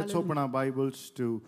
[0.00, 1.41] Let's open our Bibles to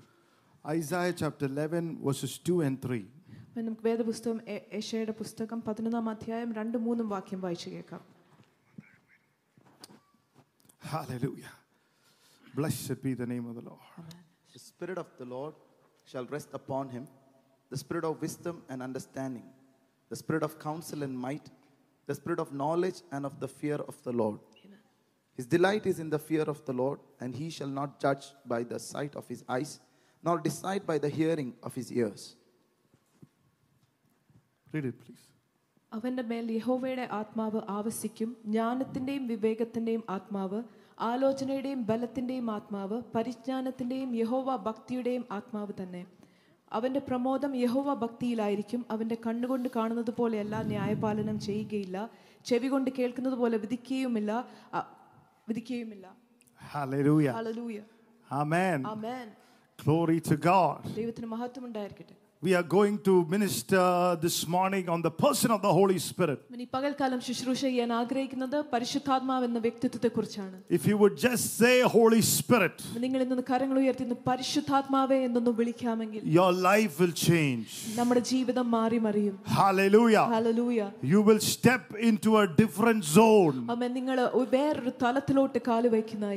[0.65, 3.01] Isaiah chapter 11, verses 2 and 3.
[3.47, 8.03] അപ്പോൾ നമുക്ക് വേദപുസ്തകം എ- യെശയ്യായുടെ പുസ്തകം പതിനൊന്നാം അധ്യായം രണ്ട് മൂന്നും വാക്യം വായിച്ചു കേൾക്കാം
[10.83, 11.51] Hallelujah.
[12.53, 13.83] Blessed be the name of the Lord.
[14.55, 15.53] The Spirit of the Lord
[16.05, 17.05] shall rest upon him
[17.71, 19.45] the Spirit of wisdom and understanding,
[20.11, 21.45] the Spirit of counsel and might,
[22.09, 24.39] the Spirit of knowledge and of the fear of the Lord.
[25.38, 28.60] His delight is in the fear of the Lord, and he shall not judge by
[28.64, 29.72] the sight of his eyes,
[30.24, 32.22] nor decide by the hearing of his ears.
[34.66, 35.24] Read it, please.
[35.92, 40.58] അവന്റെ മേൽ യഹോവയുടെ ആത്മാവ് ആവസിക്കും ജ്ഞാനത്തിന്റെയും വിവേകത്തിന്റെയും ആത്മാവ്
[41.02, 46.02] ആലോചനയുടെയും ബലത്തിന്റെയും ആത്മാവ് പരിജ്ഞാനത്തിന്റെയും യഹോവ ഭക്തിയുടെയും ആത്മാവ് തന്നെ
[46.72, 51.96] അവന്റെ പ്രമോദം യഹോവ ഭക്തിയിലായിരിക്കും അവന്റെ കണ്ണുകൊണ്ട് കാണുന്നത് പോലെയല്ല ന്യായപാലനം ചെയ്യുകയില്ല
[52.46, 54.32] ചെവി കൊണ്ട് കേൾക്കുന്നത് പോലെ വിധിക്കുകയുമില്ല
[54.72, 54.86] അ-
[55.48, 56.06] വിധിക്കുകയുമില്ല
[56.60, 57.34] Hallelujah.
[57.38, 57.78] Hallelujah
[58.30, 58.78] Amen.
[58.86, 59.28] Amen
[59.78, 60.80] Glory to God.
[60.96, 65.71] ദൈവത്തിന് മഹത്വം ഉണ്ടായിരിക്കട്ടെ we are going to minister this morning on the person of the
[65.71, 66.39] Holy Spirit.
[70.69, 72.83] If you would just say Holy Spirit,
[76.25, 77.69] your life will change.
[79.45, 80.25] Hallelujah.
[80.25, 80.91] Hallelujah.
[81.01, 83.65] You will step into a different zone.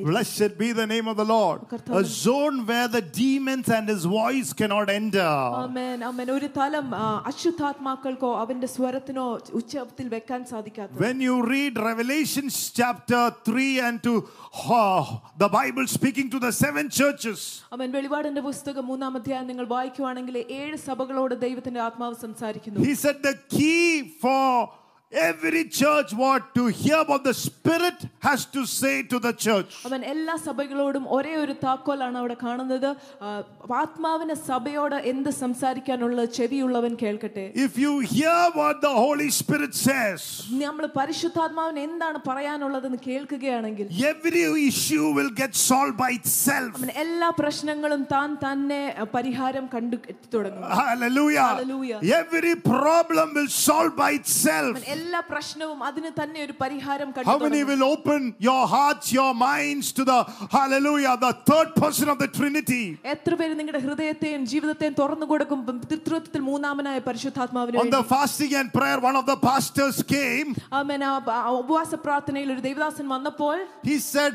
[0.04, 1.62] Blessed be the name of the Lord.
[1.88, 5.26] A zone where the demons and his voice cannot enter.
[5.66, 5.95] Amen.
[5.96, 6.86] അമ്മേൻ അമ്മൻ ഒരു തലം
[7.30, 9.26] അശുദ്ധാത്മാക്കൾക്കോ അവന്റെ സ്വരത്തിനോ
[9.58, 14.14] ഉച്ചത്തിൽ വെക്കാൻ സാധിക്കാത്ത When you read Revelations chapter 3 and to
[14.78, 15.02] oh,
[15.44, 17.38] the Bible speaking to the seven churches,
[17.76, 22.84] അവൻ വെളിപാടിന്റെ പുസ്തകം മൂന്നാം അധ്യായം നിങ്ങൾ വായിക്കുവാണെങ്കിൽ ഏഴ് സഭകളോട് ദൈവത്തിന്റെ ആത്മാവ് സംസാരിക്കുന്നു.
[22.88, 23.86] He said the key
[24.24, 24.44] for
[25.11, 29.71] every church what to hear about the Spirit has to say to the church.
[29.87, 32.87] അവൻ എല്ലാ സഭകളോടും ഒരേ ഒരു താക്കോലാണ് അവിടെ കാണുന്നത്
[33.25, 33.29] ആ,
[33.79, 40.21] ആത്മാവിന് സഭയോട് എന്ത് സംസാരിക്കാനുള്ള ചെവിയുള്ളവൻ കേൾക്കട്ടെ If you hear what the Holy Spirit says,
[40.63, 46.71] നമ്മൾ പരിശുദ്ധാത്മാവിന് എന്താണ് പറയാനുള്ളതെന്ന് കേൾക്കുകയാണെങ്കിൽ every issue will get solved by itself.
[46.79, 51.49] അവൻ എല്ലാ പ്രശ്നങ്ങളും താൻ തന്നെ അഹ്, പരിഹാരം കണ്ടു എത്തി തുടങ്ങും Hallelujah.
[51.51, 51.99] Hallelujah.
[52.21, 54.73] Every problem will solve by itself.
[54.96, 59.86] എല്ലാ പ്രശ്നവും അതിന് തന്നെ ഒരു പരിഹാരം കണ്ടു How many will open your hearts, your minds
[59.98, 60.18] to the
[60.56, 62.82] hallelujah, the third person of the Trinity?
[63.14, 65.60] എത്ര പേര് നിങ്ങളുടെ ഹൃദയത്തെയും ജീവിതത്തെയും തുറന്നു കൊടുക്കും
[65.92, 70.50] പിതൃത്വത്തിൽ മൂന്നാമനായ പരിശുദ്ധാത്മാവിനെ On the fasting and prayer, one of the pastors came.
[70.80, 71.02] ആമേൻ.
[71.60, 74.34] ഉപവാസ പ്രാർത്ഥനയിൽ ഒരു ദൈവദാസൻ വന്നപ്പോൾ He said,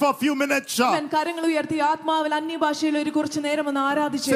[0.00, 0.72] for a few minutes.
[0.86, 4.30] അവൻ കരങ്ങൾ ഉയർത്തി ആത്മാവിൽ അന്യഭാഷയിൽ ഒരു കുറച്ച് നേരം ഒന്ന് ആരാധിച്ചു.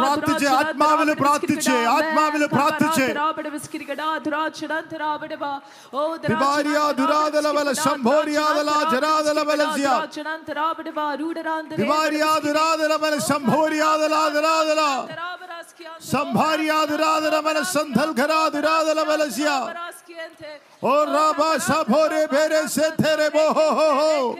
[0.00, 3.04] പ്രാർത്ഥിച്ച്, ആത്മാവിൽ പ്രാർത്ഥിച്ച്, ആത്മാവിൽ പ്രാർത്ഥിച്ച്.
[6.34, 6.82] Vivaria,
[16.00, 19.58] संभारिया दुरादर मन संधल घरा दुरादर मलसिया
[20.84, 24.38] और राबा साफोरे भेरे से तेरे बो हो हो हो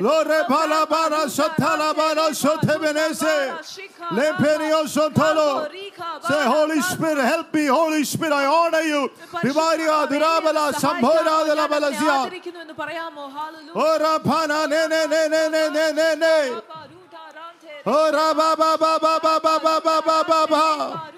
[0.00, 3.36] लो रे भाला बारा सथाला बारा सोथे बने से
[4.16, 5.50] ले फेरियो सोथलो
[6.26, 7.66] Say, Holy Spirit, help me.
[7.66, 9.10] Holy Spirit, I honor you.
[9.44, 12.30] Divariya Durabala Sambhora de la Balazia.
[13.74, 16.60] Ora Pana, ne, ne, ne, ne, ne, ne, ne.
[17.88, 21.12] Oh, Rabba, ba, ba, ba, ba, ba, ba, ba, ba, ba, ba.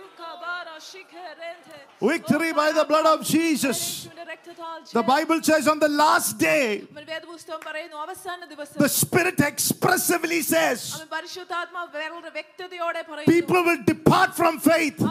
[2.00, 4.08] Victory by the blood of Jesus.
[4.92, 6.86] The Bible says on the last day,
[8.76, 11.02] the Spirit expressively says,
[13.26, 15.02] people will depart from faith.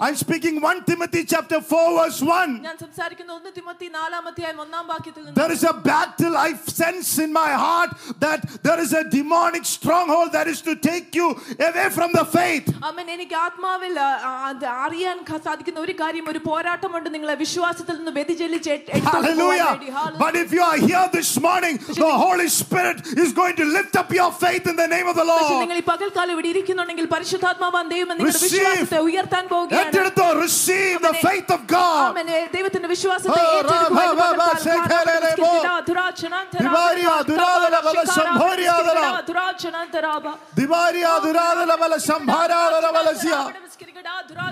[0.00, 2.62] I'm speaking 1 Timothy chapter 4 verse 1.
[5.34, 7.90] There is a battle I sense in my heart
[8.20, 11.30] that there is a demonic stronghold that is to take you
[11.60, 12.72] away from the faith.
[14.61, 17.95] അവൻ എനിക്ക് ആത്മാവിൽ ആ, ആ, അത് അറിയാൻ ക- സാധിക്കുന്ന ഒരു കാര്യം ഒരു പോരാട്ടമുണ്ട് നിങ്ങളെ വിശ്വാസത്തിൽ
[17.95, 19.69] നിന്ന് വ്യതിചലിച്ച് എട്- എടുത്തോണ്ട് പോകാൻ Hallelujah.
[19.69, 19.89] വേണ്ടി.
[19.91, 20.21] Hallelujah.
[20.23, 24.09] But if you are here this morning, the Holy Spirit is going to lift up
[24.11, 25.61] your faith in the name of the പക്ഷേ Lord.
[25.63, 28.55] നിങ്ങൾ ഈ പകൽക്കാലം ഇവിടെ ഇരിക്കുന്നുണ്ടെങ്കിൽ പരിശുദ്ധാത്മാവാൻ ദൈവം നിങ്ങളുടെ Receive.
[28.57, 32.01] വിശ്വാസത്തെ ഉയർത്താൻ പോവുകയാണ് ഏറ്റെടുത്തോ receive the faith of God.
[32.05, 32.29] ആമേൻ.
[32.57, 35.17] ദൈവത്തിന്റെ വിശ്വാസത്തെ Oh, ഏറ്റെടുക്കുവാൻ Rabba, ഈ Baba, പകൽക്കാലം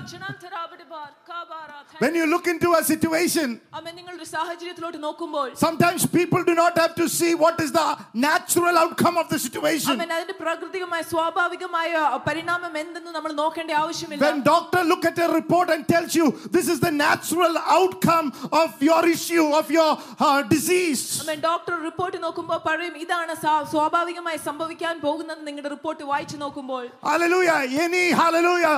[0.00, 0.26] Divaria, duradala, bala, sambhoriadala.
[0.26, 1.98] Divaria durada bala sambhara bala sia.
[1.98, 3.48] When you look into a situation,
[3.78, 7.86] അമ്മ നിങ്ങൾ ഒരു സാഹചര്യത്തിലോട്ട് നോക്കുമ്പോൾ sometimes people do not have to see what is the
[8.26, 9.92] natural outcome of the situation.
[9.94, 11.92] അമ്മൻ അതിന്റെ പ്രകൃതികമായ സ്വാഭാവികമായ
[12.26, 16.26] പരിണാമം എന്തെന്ന് നമ്മൾ നോക്കേണ്ട ആവശ്യമില്ല When doctor look at a report and tells you
[16.56, 18.28] this is the natural outcome
[18.62, 19.90] of your issue of your
[20.26, 26.36] uh, disease, അമ്മ doctor report നോക്കുമ്പോൾ പറയും ഇതാണ് സാ- സ്വാഭാവികമായി സംഭവിക്കാൻ പോകുന്നത് നിങ്ങളുടെ റിപ്പോർട്ട് വായിച്ചു
[26.44, 28.76] നോക്കുമ്പോൾ hallelujah, any hallelujah,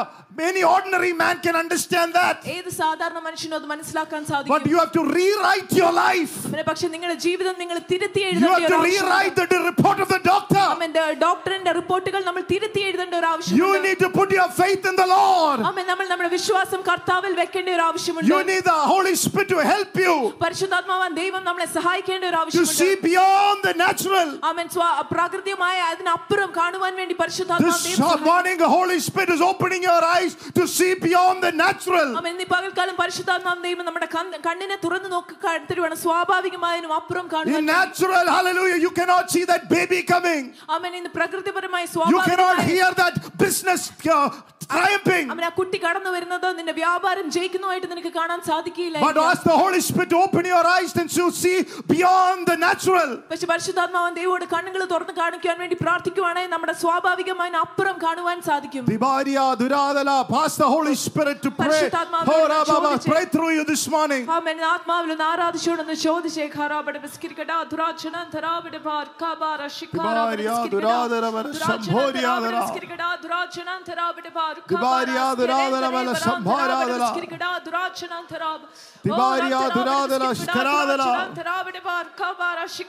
[0.51, 2.37] any ordinary man can understand that.
[2.47, 6.35] ഏത് സാധാരണ മനുഷ്യനും അത് മനസ്സിലാക്കാൻ But സാധിക്കും you have to rewrite your life.
[6.45, 9.09] പിന്നെ പക്ഷെ നിങ്ങളുടെ ജീവിതം നിങ്ങൾ തിരുത്തി You എഴുതേണ്ട have ഒരു to ആവശ്യമുണ്ട്.
[9.09, 10.65] rewrite the report of the doctor.
[10.67, 10.87] അമ്മ
[11.27, 15.09] ഡോക്ടറിന്റെ റിപ്പോർട്ടുകൾ നമ്മൾ തിരുത്തി എഴുതേണ്ട ഒരു You ആവശ്യമുണ്ട് need to put your faith in the
[15.17, 15.59] Lord.
[15.71, 19.93] അമ്മ നമ്മൾ നമ്മുടെ വിശ്വാസം കർത്താവിൽ വെക്കേണ്ട ഒരു ആവശ്യമുണ്ട് You need the Holy Spirit to help
[20.05, 20.15] you
[20.45, 24.29] പരിശുദ്ധാത്മാവാൻ ദൈവം നമ്മളെ സഹായിക്കേണ്ട ഒരു to ആവശ്യമുണ്ട് see beyond the natural.
[24.51, 24.83] ആമേൻ സ്വ
[25.13, 28.27] പ്രാകൃതികമായ അതിനപ്പുറം കാണുവാൻ വേണ്ടി പരിശുദ്ധാത്മാവ് This ദൈവം സഹായിക്കും.
[28.31, 32.09] morning, the Holy Spirit is opening your eyes to see beyond the natural.
[32.19, 35.35] ആമേൻ ഇന്ന് ഈ പകൽക്കാലം പരിശുദ്ധാത്മാവ് ദൈവം നമ്മുടെ കണ്ണ്- കണ്ണിനെ തുറന്നു നോക്കി
[35.71, 40.45] തരുവാണ് സ്വാഭാവികമായതിനും അപ്പുറം In കാണുവാൻ natural, hallelujah, you cannot see that baby coming.
[40.77, 41.91] ആമേൻ ഇന്ന് പ്രകൃതിപരമായ You
[42.23, 44.29] cannot സ്വാഭാവികമായ hear that business uh,
[44.67, 45.27] triumphing.
[45.33, 49.81] അവൻ ആ കുട്ടി കടന്നു വരുന്നത് നിന്റെ വ്യാപാരം ജയിക്കുന്നതായിട്ട് നിനക്ക് കാണാൻ സാധിക്കില്ല But ask the Holy
[49.81, 51.57] Spirit to open your eyes and to see
[51.93, 53.11] beyond the natural.
[53.31, 60.17] പക്ഷെ പരിശുദ്ധാത്മാവൻ ദൈവോട് കണ്ണുകൾ തുറന്ന് കാണിക്കാൻ വേണ്ടി പ്രാർത്ഥിക്കുവാണെങ്കിൽ നമ്മുടെ സ്വാഭാവികമായ അപ്പുറം കാണുവാൻ സാധിക്കും Divaria, Duradala,
[60.41, 61.90] ask the Holy Holy Spirit to pray.
[62.28, 64.26] Oh, pray through you this morning.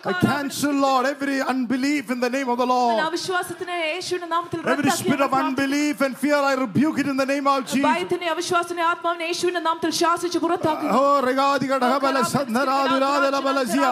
[0.04, 2.98] I cancel, Lord, every unbelief in the name of the Lord.
[4.74, 7.83] Every spirit of unbelief and fear, I rebuke it in the name of Jesus.
[7.84, 13.90] ഭയത്തിനെ അവിശ്വാസത്തിനെ ആത്മാവിനെ യേശുവിന്റെ നാമത്തിൽ ശാസിച്ച് പുറത്താക്കുന്നു Oh, regadi gadabala sandhara duradala balasya.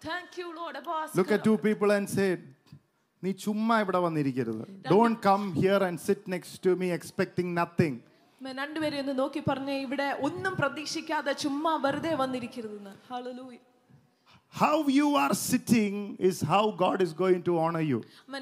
[0.00, 0.76] Thank you, Lord.
[1.14, 2.28] Look at two people and say,
[3.22, 4.64] നീ ചുമ്മാ ഇവിടെ വന്നിരിക്കരുത്.
[4.90, 7.96] Don't come here and sit next to me expecting nothing
[8.40, 13.58] രണ്ടുപേരെ ഒന്ന് നോക്കി പറഞ്ഞ ഇവിടെ ഒന്നും പ്രതീക്ഷിക്കാതെ ചുമ്മാ വെറുതെ വന്നിരിക്കരുതെന്ന് hallelujah
[14.52, 17.98] How you are sitting is how God is going to honor you.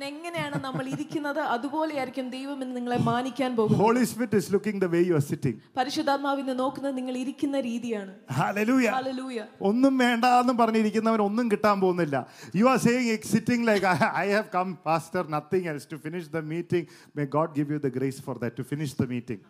[0.08, 3.80] എങ്ങനെയാണ് നമ്മൾ ഇരിക്കുന്നത് അതുപോലെയായിരിക്കും ദൈവം നിങ്ങളെ മാനിക്കാൻ പോകുന്നത്.
[3.84, 5.56] Holy Spirit is looking the way you are sitting.
[5.78, 8.12] പരിശുദ്ധാത്മാവിനെ നോക്കുന്നത് നിങ്ങൾ ഇരിക്കുന്ന രീതിയാണ്.
[8.40, 8.92] Hallelujah.
[8.98, 9.46] Hallelujah.
[9.70, 12.16] ഒന്നും വേണ്ട എന്ന് പറഞ്ഞിരിക്കുന്നവൻ ഒന്നും കിട്ടാൻ പോകുന്നില്ല.
[12.60, 13.86] You are saying sitting like
[14.24, 16.86] I have come pastor nothing else to finish the meeting.
[17.14, 19.40] May God give you the grace for that to finish the meeting.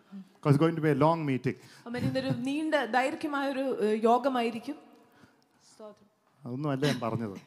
[0.44, 4.78] Because going to B A long meeting അവൻ ഇന്നൊരു നീണ്ട ദൈർഘ്യമായ ഒരു ഏഹ്, യോഗമായിരിക്കും
[6.42, 7.38] അതൊന്നും അല്ല ഞാൻ പറഞ്ഞത്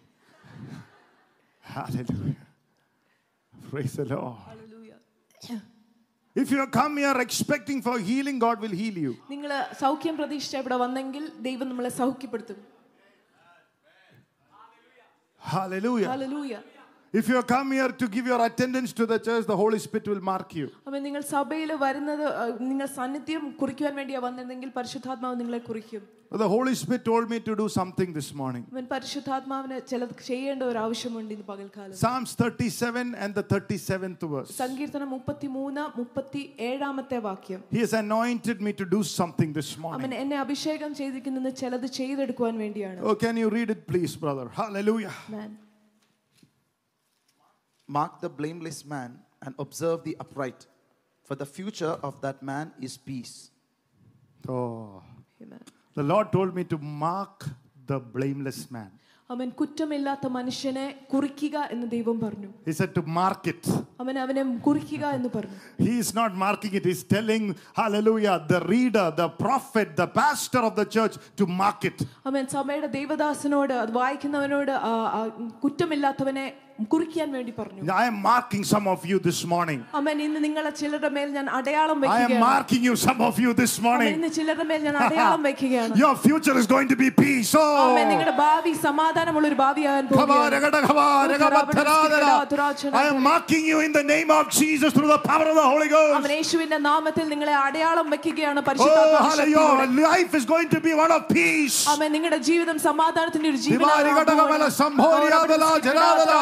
[1.63, 2.41] Hallelujah.
[3.53, 4.35] Praise the Lord.
[4.47, 4.97] Hallelujah.
[6.35, 9.13] If you come here expecting for healing, God will heal you.
[9.31, 9.51] നിങ്ങൾ
[9.81, 12.59] സൗഖ്യം പ്രതീക്ഷിച്ച ഇവിടെ വന്നെങ്കിൽ ദൈവം നമ്മളെ സൗഖ്യപ്പെടുത്തും
[15.41, 16.07] Hallelujah.
[16.07, 16.61] Hallelujah.
[17.13, 20.23] If you come here to give your attendance to the church, the Holy Spirit will
[20.29, 20.67] mark you.
[20.89, 26.03] അവൻ നിങ്ങൾ സഭയിൽ വരുന്നത് ഏഹ്, നിങ്ങൾ സാന്നിധ്യം കുറിക്കുവാൻ വേണ്ടിയാ വന്നതെങ്കിൽ പരിശുദ്ധാത്മാവ് നിങ്ങളെ കുറിക്കും
[26.36, 28.63] The Holy Spirit told me to do something this morning.
[28.74, 34.50] അവൻ പരിശുദ്ധാത്മാവിന് ചിലത് ചെയ്യേണ്ട ഒരു ആവശ്യമുണ്ട് ഇന്ന് പകൽക്കാലം Psalms 37 and the 37th verse.
[34.62, 39.83] സങ്കീർത്തനം മുപ്പത്തി മൂന്ന് മുപ്പത്തി ഏഴാമത്തെ വാക്യം He has anointed me to do something this അവൻ
[39.86, 40.15] morning.
[40.24, 44.48] എന്നെ അഭിഷേകം ചെയ്തിരിക്കുന്നത് ചിലത് ചെയ്തെടുക്കുവാൻ വേണ്ടിയാണ് Oh, can you read it, please, brother?
[44.62, 45.13] Hallelujah.
[45.29, 45.51] Man.
[47.89, 50.62] Mark the blameless man and observe the upright,
[51.25, 53.36] for the future of that man is peace.
[54.48, 55.01] Oh.
[55.41, 55.63] Amen.
[55.98, 57.38] The Lord told me to mark
[57.86, 58.91] the blameless man.
[59.29, 63.62] അവൻ കുറ്റമില്ലാത്ത മനുഷ്യനെ കുറിക്കുക എന്ന് ദൈവം പറഞ്ഞു He said to mark it.
[64.01, 66.86] അവൻ അവനെ കുറിക്കുക എന്ന് പറഞ്ഞു He is not marking it.
[66.89, 67.43] He's telling,
[67.74, 72.00] hallelujah, the reader, the prophet, the pastor of the church to mark it.
[72.31, 75.22] അവൻ സഭയുടെ ദൈവദാസനോട് അത് വായിക്കുന്നവനോട് ആ, ആ,
[75.63, 76.45] കുറ്റമില്ലാത്തവനെ
[76.91, 79.79] കുറിക്കാൻ വേണ്ടി പറഞ്ഞു I am marking some of you this morning.
[80.00, 83.51] അവൻ ഇന്ന് നിങ്ങളെ ചിലരുടെ മേൽ ഞാൻ അടയാളം I am വെക്കുകയാണ് marking you, some of you
[83.60, 84.10] this അവൻ morning.
[84.17, 87.51] ഇന്ന് ചിലരുടെ മേൽ ഞാൻ അടയാളം വെക്കുകയാണ് Your future is going to be peace.
[87.57, 88.07] അവൻ Oh.
[88.12, 92.67] നിങ്ങളുടെ ഭാവി സമാധാനമുള്ള ഒരു ഭാവിയാകാൻ Kaba, പോകുകയാണ് ragada, kaba, ragabathara.
[93.01, 95.89] I am marking you in the name of Jesus through the power of the Holy
[95.95, 96.17] Ghost.
[96.19, 99.62] അവൻ യേശുവിന്റെ നാമത്തിൽ നിങ്ങളെ അടയാളം വെക്കുകയാണ് Oh, പരിശുദ്ധാത്മാവിന്റെ hallelujah.
[99.62, 99.88] ശക്തിയോടെ.
[99.93, 101.79] Your life is going to be one of peace.
[101.95, 106.33] അവൻ നിങ്ങളുടെ ജീവിതം സമാധാനത്തിന്റെ ഒരു ദിവാരി ഘടകമല സംഭോരിയാദല ജനാദല.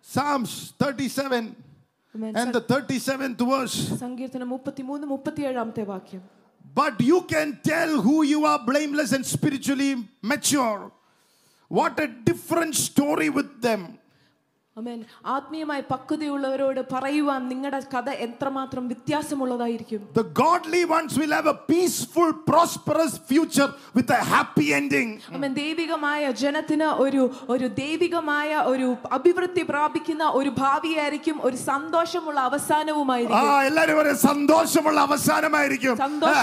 [0.00, 1.54] Psalms 37
[2.14, 2.36] Amen.
[2.36, 3.88] and the 37th verse.
[6.74, 10.90] But you can tell who you are blameless and spiritually mature.
[11.68, 13.98] What a different story with them.
[14.76, 15.00] അമേൻ
[15.32, 20.00] ആത്മീയമായി പക്വതയുള്ളവരോട് പറയുവാൻ നിങ്ങളുടെ കഥ എത്രമാത്രം വ്യത്യാസമുള്ളതായിരിക്കും.
[20.18, 26.30] The godly ones will have a peaceful prosperous future with a happy ending amen ദൈവികമായ
[26.42, 27.24] ജനത്തിനെ ഒരു
[27.54, 28.88] ഒരു ദൈവികമായ ഒരു
[29.18, 33.50] അഭിവൃദ്ധി പ്രാപിക്കുന്ന ഒരു ഭാവി ആയിരിക്കും ഒരു സന്തോഷമുള്ള അവസാനവുമായിരിക്കും.
[33.52, 35.94] ആ എല്ലാവരും ഒരു സന്തോഷമുള്ള അവസാനമായിരിക്കും.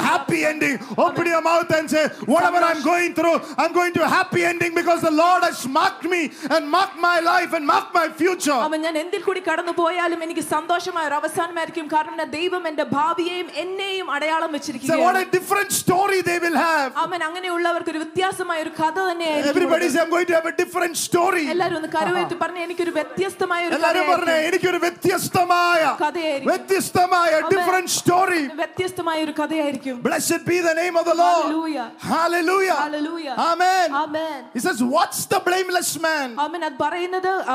[0.09, 2.03] Happy ending open your mouth and say
[2.51, 5.73] whatever I am going through I am going to happy ending because the Lord has
[5.79, 6.21] marked me
[6.55, 10.44] and marked my life and marked my future അവൻ ഞാൻ എന്തിൽ കൂടി കടന്നു പോയാലും എനിക്ക്
[10.50, 15.70] സന്തോഷമായ ഒരു അവസാനമായിരിക്കും കാരണം എൻ്റെ ദൈവം എന്റെ ഭാവിയെയും എന്നെയും അടയാളം so what വെച്ചിരിക്കുകയാണ് a different
[15.74, 20.26] story they will have അവൻ അങ്ങനെയുള്ളവർക്ക് ഒരു വ്യത്യാസമായ ഒരു കഥ തന്നെയായിരിക്കും everybody say i'm going
[20.26, 24.50] to have a different story എല്ലാരും ഒന്ന് കരുവേറ്റി പറഞ്ഞ എനിക്കൊരു വ്യത്യസ്തമായ ഒരു എല്ലാരും പറഞ്ഞേ കഥയായിരിക്കും.
[24.50, 26.50] എനിക്കൊരു വ്യത്യസ്തമായ കഥയായിരിക്കും.
[26.52, 27.50] വ്യത്യസ്തമായ Amen.
[27.54, 31.86] different story വ്യത്യസ്തമായ ഒരു കഥയായിരിക്കും blessed be the name of the lord Hallelujah.
[32.10, 33.34] hallelujah Hallelujah.
[33.44, 34.38] amen Amen.
[34.54, 37.54] he says what's the blameless man അവൻ അത് പറയുന്നത് ആ,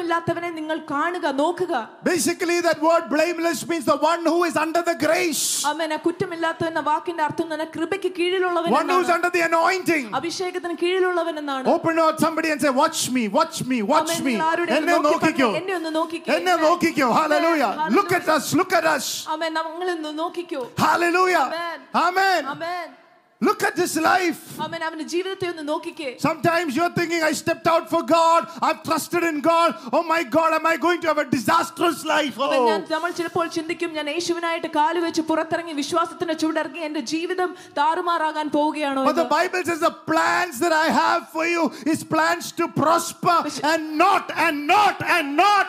[0.00, 1.72] കുറ്റമില്ലാത്തവനെ നിങ്ങൾ കാണുക നോക്കുക
[2.04, 6.80] Basically, that word blameless means the one who is under the grace, അവൻ കുറ്റമില്ലാത്ത എന്ന
[6.88, 9.16] വാക്കിന്റെ അർത്ഥം തന്നെ കൃപയ്ക്ക് കീഴിലുള്ളവൻ one who's എന്നാണ്.
[9.16, 10.04] under the anointing.
[10.18, 14.28] അഭിഷേകത്തിന് കീഴിലുള്ളവൻ എന്നാണ് Open out somebody and say, Watch me, watch me, watch അവൻ me.
[14.28, 15.48] നിങ്ങൾ ആരുടെയും എന്നെ നോക്കി നോക്കിക്കോ.
[15.48, 16.30] പറഞ്ഞേ, എന്നെ ഒന്ന് നോക്കിക്കേ.
[16.36, 17.08] എന്നെ നോക്കിക്കോ.
[17.20, 17.72] Hallelujah.
[17.76, 17.96] Amen.
[17.98, 19.06] Look at us, look at us.
[19.36, 21.46] അവൻ നമ്മളൊന്ന് നോക്കിക്കോ Hallelujah.
[21.48, 21.78] Amen.
[22.06, 22.40] Amen.
[22.54, 22.86] അവൻ
[23.40, 24.38] Look at this life.
[24.66, 29.24] അവൻ അവന്റെ ജീവിതത്തെ ഒന്ന് നോക്കിക്കേ Sometimes you're thinking, I stepped out for God, I've trusted
[29.30, 29.68] in God.
[29.96, 32.36] Oh my God, am I going to have a disastrous life?
[32.46, 32.68] അവൻ Oh.
[32.70, 39.04] ഞാൻ നമ്മൾ ചിലപ്പോൾ ചിന്തിക്കും ഞാൻ യേശുവിനായിട്ട് കാല് വെച്ച് പുറത്തിറങ്ങി വിശ്വാസത്തിന്റെ ചുവടിറങ്ങി എന്റെ ജീവിതം താറുമാറാകാൻ പോവുകയാണോ
[39.10, 39.36] But the എന്ന്.
[39.38, 41.64] Bible says the plans that I have for you
[41.94, 43.38] is plans to prosper
[43.72, 45.68] and not and not and not.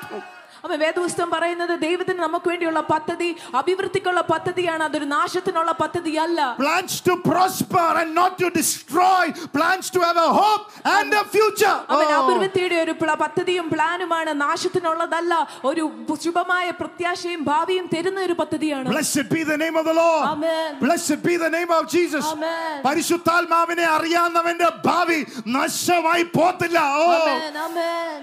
[0.64, 3.28] അവൻ വേദപുസ്തകം പറയുന്നത് ദൈവത്തിന് നമുക്ക് വേണ്ടിയുള്ള പദ്ധതി
[3.61, 9.25] അഭിവൃദ്ധിക്കുള്ള പദ്ധതിയാണ് അതൊരു നാശത്തിനുള്ള പദ്ധതിയല്ല Plans to prosper and not to destroy.
[9.57, 10.64] Plans to have a hope
[10.97, 11.76] and a future.
[11.95, 12.19] അവൻ Oh.
[12.21, 15.33] അഭിവൃദ്ധിയുടെ ഒരു പദ്ധതിയും പ്ലാനുമാണ് നാശത്തിനുള്ളതല്ല
[15.71, 15.85] ഒരു
[16.25, 20.25] ശുഭമായ പ്രത്യാശയും ഭാവിയും തരുന്ന ഒരു പദ്ധതിയാണ് Blessed be the name of the Lord.
[20.28, 20.71] Amen.
[20.81, 22.25] Blessed be the name of Jesus.
[22.33, 22.71] Amen.
[22.87, 25.21] പരിശുദ്ധാത്മാവിനെ അറിയാവുന്നവന്റെ ഭാവി
[25.59, 28.23] നശമായി പോത്തില്ല ഓ Amen, amen.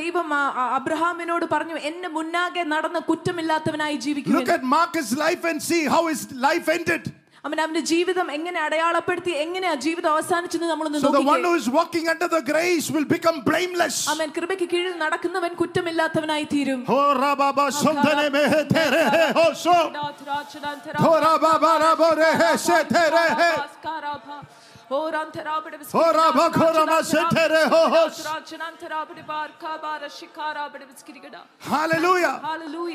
[0.00, 0.28] ദൈവം
[0.78, 6.22] അബ്രഹാമിനോട് പറഞ്ഞു എന്നെ മുന്നാകെ നടന്ന് കുറ്റമില്ലാത്തവനായി Look ജീവിക്കുക at Marcus' life and see how his
[6.48, 7.04] life ended.
[7.44, 11.60] അവൻ അവന്റെ ജീവിതം എങ്ങനെ അടയാളപ്പെടുത്തി എങ്ങനെ ആ ജീവിതം അവസാനിച്ചെന്ന് നമ്മൾ So the one നോക്കിക്കേ who
[11.60, 13.96] is walking under the grace will become blameless.
[14.14, 16.80] അവൻ കൃപയ്ക്ക് കീഴിൽ നടക്കുന്നവൻ കുറ്റമില്ലാത്തവനായി തീരും.
[24.90, 25.78] Horan terabide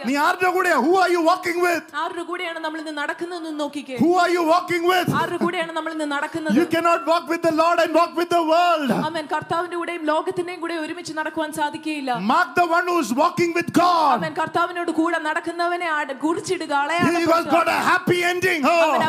[0.06, 0.78] നീ ആരുടെ കൂടെയാ?
[0.86, 3.96] Who are you walking with ആരുടെ കൂടെയാണ് നമ്മൾ ഇന്ന് നടക്കുന്നത് നോക്കിക്കേ?
[4.02, 6.56] Who are you walking with ആരുടെ കൂടെയാണ് നമ്മൾ നടക്കുന്നത്?
[6.60, 9.28] You can not walk with the Lord and walk with the world amen
[9.76, 12.12] കൂടെയും ലോകത്തിന്റെയും കൂടെ ഒരുമിച്ച് നടക്കുവാൻ സാധിക്കുകയില്ല.
[12.32, 15.90] Mark the one who is walking with God amen കർത്താവിനോട് കൂടെ നടക്കുന്നവനെ
[16.26, 17.24] കുറിച്ചിടുക അളയാണ്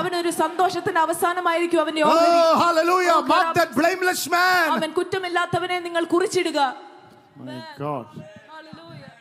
[0.01, 2.03] അവൻ ഒരു സന്തോഷത്തിന്റെ അവസാനമായിരിക്കും അവന്റെ
[2.74, 3.18] hallelujah.
[3.26, 4.68] Mark that blameless man.
[4.76, 6.60] അവൻ കുറ്റമില്ലാത്തവനെ നിങ്ങൾ കുറിച്ചിടുക
[7.40, 8.08] My God.
[8.54, 9.12] Hallelujah.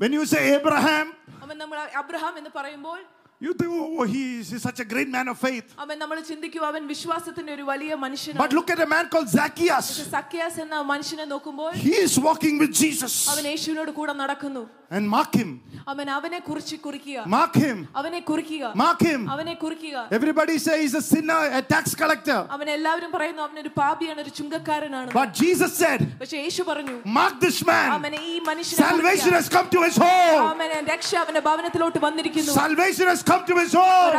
[0.00, 1.06] When you say Abraham,
[1.44, 2.98] അവൻ നമ്മൾ അബ്രഹാം എന്ന് പറയുമ്പോൾ
[3.40, 5.66] you think, oh, he is he's such a great man of faith.
[5.78, 9.88] അവൻ നമ്മൾ ചിന്തിക്കും അവൻ വിശ്വാസത്തിന്റെ ഒരു വലിയ But മനുഷ്യനാണ് look at a man called Zacchaeus.
[10.14, 13.14] സക്യാസ് എന്ന മനുഷ്യനെ നോക്കുമ്പോൾ He is walking with Jesus.
[13.34, 14.64] അവൻ യേശുവിനോട് കൂടെ നടക്കുന്നു
[14.96, 15.50] and mark him.
[15.92, 17.78] അവൻ അവനെ കുറിച്ച് കുറിക്കുക Mark him.
[18.00, 19.20] അവനെ കുറിക്കുക Mark him.
[19.34, 22.38] അവനെ കുറിക്കുക Everybody say he's a sinner, a tax collector.
[22.56, 27.60] അവൻ എല്ലാവരും പറയുന്നു അവനൊരു പാപിയാണ് ഒരു ചുങ്കക്കാരനാണ് But Jesus said, പക്ഷെ യേശു പറഞ്ഞു Mark this
[27.72, 27.88] man.
[27.98, 29.40] അവനെ ഈ മനുഷ്യനെ Salvation കുറിക്കുക.
[29.40, 30.42] has come to his home.
[30.54, 34.13] അവനെ രക്ഷ അവന്റെ ഭവനത്തിലോട്ട് വന്നിരിക്കുന്നു Salvation has come to his home.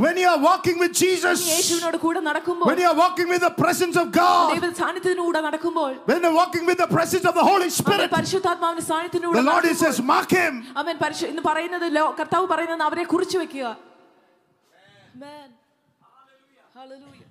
[0.00, 1.40] When you are walking with Jesus,
[2.64, 6.86] when you are walking with the presence of God, when you are walking with the
[6.86, 10.64] presence of the Holy Spirit, the Lord says, Mark him.
[15.16, 15.50] Amen.
[16.00, 16.64] Hallelujah.
[16.74, 17.26] Hallelujah.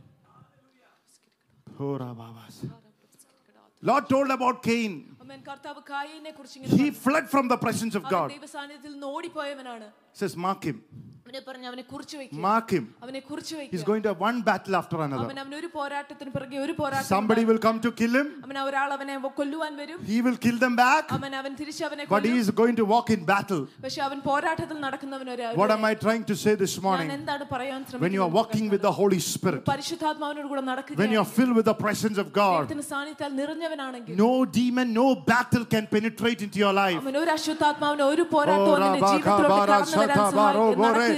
[3.82, 5.09] Lord told about Cain.
[5.29, 5.41] Amen.
[5.49, 8.29] കർത്താവ് കായനെ കുറിച്ച് ഇങ്ങനെ He fled from the presence of അവൻ God.
[8.37, 9.89] ദൈവ സാന്നിധ്യത്തിൽ നിന്ന് ഓടിപ്പോയവനാണ്
[10.21, 10.79] says, Mark him.
[11.29, 12.85] അവനെ പറഞ്ഞു അവനെ കുറിച്ച് വെക്കുക Mark him.
[13.05, 15.25] അവനെ കുറിച്ച് He's വെക്കുക going to have one battle after another.
[15.29, 18.29] അവൻ അവൻ ഒരു പോരാട്ടത്തിന് പിറകെ ഒരു പോരാട്ടം Somebody will come to kill him.
[18.47, 21.05] അവൻ ഒരാൾ അവനെ കൊല്ലുവാൻ വരും He will kill them back.
[21.17, 23.63] അവൻ അവൻ തിരിച്ച് അവനെ But he കൊല്ലും is going to walk in battle.
[23.87, 27.11] പക്ഷെ അവൻ പോരാട്ടത്തിൽ നടക്കുന്നവൻ ഒരാൾ What am I trying to say this ഞാൻ morning?
[27.19, 31.25] എന്താണ് പറയാൻ When you are walking with the Holy Spirit, പരിശുദ്ധാത്മാവിനോട് കൂടെ when you നടക്കുക
[31.25, 35.87] are filled with the presence of God, ദൈവത്തിന്റെ സാന്നിധ്യത്താൽ നിറഞ്ഞവനാണെങ്കിൽ no demon, no battle can
[35.97, 37.01] penetrate into your life.
[37.03, 41.18] അവൻ ഒരു അശുദ്ധാത്മാവിന് ഒരു പോരാട്ടവും Oh, അവന്റെ Rabaka ജീവിതത്തിലോട്ട് bara കടന്നു വരാൻ sata baro സഹായിക്കും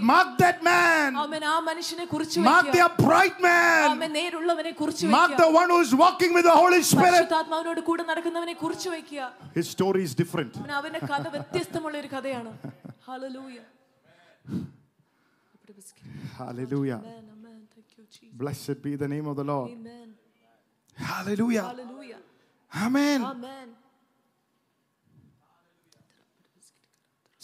[0.00, 1.14] Mark that man.
[1.14, 3.98] Mark the upright man.
[5.10, 7.28] Mark the one who is walking with the Holy Spirit.
[9.54, 10.54] His story is different.
[13.06, 13.64] Hallelujah.
[16.38, 17.00] Hallelujah.
[18.32, 19.70] Blessed be the name of the Lord.
[19.70, 20.14] Amen.
[20.94, 21.62] Hallelujah.
[21.62, 22.18] Hallelujah.
[22.74, 23.24] Amen.
[23.24, 23.68] Amen.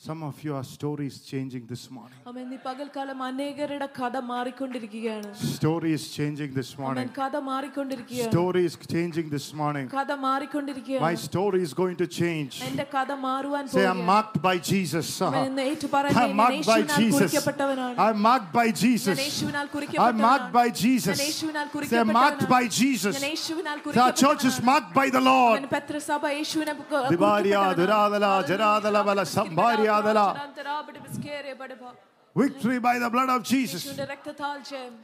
[0.00, 2.18] Some of your stories changing this morning.
[2.30, 7.08] അവൻ ഈ പകൽക്കാലം അനേകരുടെ കഥ മാറിക്കൊണ്ടിരിക്കുകയാണ് Story is changing this അവൻ morning.
[7.18, 9.86] കഥ മാറിക്കൊണ്ടിരിക്കുകയാണ് Story is changing this morning.
[9.94, 12.52] കഥ My മാറിക്കൊണ്ടിരിക്കുകയാണ് story is going to change.
[12.68, 14.06] എന്റെ കഥ മാറുവാൻ Say, I'm പോവുകയാണ്.
[14.12, 15.08] marked by Jesus.
[15.28, 17.18] അവൻ ഇന്ന് ഏറ്റുപറയുന്നു, I'm ഞാൻ marked by യേശുവിനാൽ Jesus.
[17.18, 17.96] കുറിക്കപ്പെട്ടവനാണ്.
[18.06, 19.18] I'm marked by ഞാൻ Jesus.
[19.24, 19.80] യേശുവിനാൽ I'm
[20.26, 20.76] marked by കുറിക്കപ്പെട്ടവനാണ്.
[20.84, 21.16] Jesus.
[21.16, 22.78] ഞാൻ യേശുവിനാൽ Say, I'm marked by കുറിക്കപ്പെട്ടവനാണ്.
[22.82, 23.14] Jesus.
[23.18, 24.68] ഞാൻ യേശുവിനാൽ The church is കുറിക്കപ്പെട്ടവനാണ്.
[24.70, 25.58] marked by the Lord.
[25.58, 27.76] അവൻ പെത്രസഭ യേശുവിനെ കു- ദിവാരിയ, കുറിക്കപ്പെട്ടവനാണ്.
[27.82, 29.20] ദുരാതല, ജരാതല, ബല,
[32.33, 33.85] Victory by the blood of Jesus.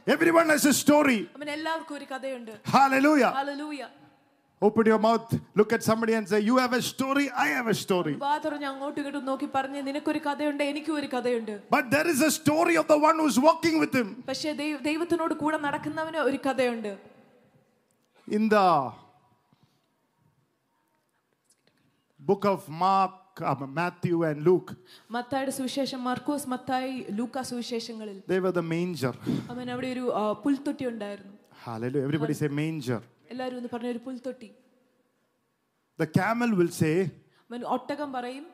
[0.06, 1.28] Everyone has a story.
[2.64, 3.30] Hallelujah.
[3.30, 3.90] Hallelujah.
[4.60, 7.74] Open your mouth, look at somebody and say, You have a story, I have a
[7.74, 8.14] story.
[11.70, 14.24] But there is a story of the one who's walking with him.
[18.30, 18.92] In the
[22.18, 24.69] book of Mark, uh, Matthew, and Luke,
[25.09, 29.13] മത്തായുടെ സുവിശേഷം മർക്കോസ് മത്തായി ലൂക്ക സുവിശേഷങ്ങളിൽ they were the manger.
[29.53, 32.05] അവൻ അവിടെ ഒരു ആ, പുൽത്തൊട്ടി ഉണ്ടായിരുന്നു Hallelujah.
[32.07, 33.01] Everybody say manger.
[33.33, 34.49] എല്ലാവരും ഒന്ന് പറഞ്ഞ ഒരു പുൽത്തൊട്ടി
[35.99, 36.95] The camel will say,
[37.49, 38.45] അവൻ ഒട്ടകം പറയും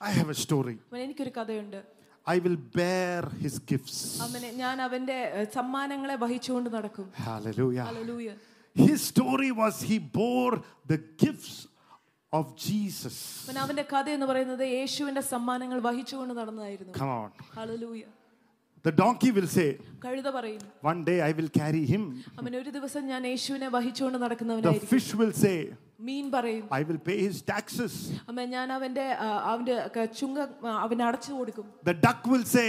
[0.00, 0.76] I have a story.
[0.90, 1.80] അവൻ എനിക്കൊരു കഥയുണ്ട്
[2.26, 3.96] I will bear his gifts.
[4.26, 7.86] അവനെ ഞാൻ അവന്റെ ഏ, സമ്മാനങ്ങളെ വഹിച്ചുകൊണ്ട് നടക്കും Hallelujah.
[7.90, 8.28] Hallelujah
[8.76, 10.54] His story was he bore
[10.92, 11.52] the gifts
[12.32, 13.16] of Jesus.
[13.46, 17.30] അവൻ അവന്റെ കഥ എന്ന് പറയുന്നത് യേശുവിന്റെ സമ്മാനങ്ങൾ വഹിച്ചുകൊണ്ട് നടന്നതായിരുന്നു Come on.
[17.58, 18.02] Hallelujah
[18.84, 19.68] The donkey will say,
[20.05, 20.63] കഴുത പറയും.
[20.87, 22.03] One day I will carry him
[22.39, 24.89] അവൻ ഒരു ദിവസം ഞാൻ യേശുവിനെ വഹിച്ചുകൊണ്ട് നടക്കുന്നവനായിരിക്കും.
[24.89, 25.53] The ഫിഷ് വിൽ സേ
[26.07, 26.65] മീൻ പറയും.
[26.79, 27.97] I will pay his taxes
[28.29, 29.05] അമ്മ ഞാൻ അവന്റെ
[29.51, 29.75] അവന്റെ
[30.19, 30.37] ചുങ്ക
[30.83, 31.65] അവന് അടച്ചു കൊടുക്കും.
[31.87, 32.65] ദ ഡക്ക് വിൽ സേ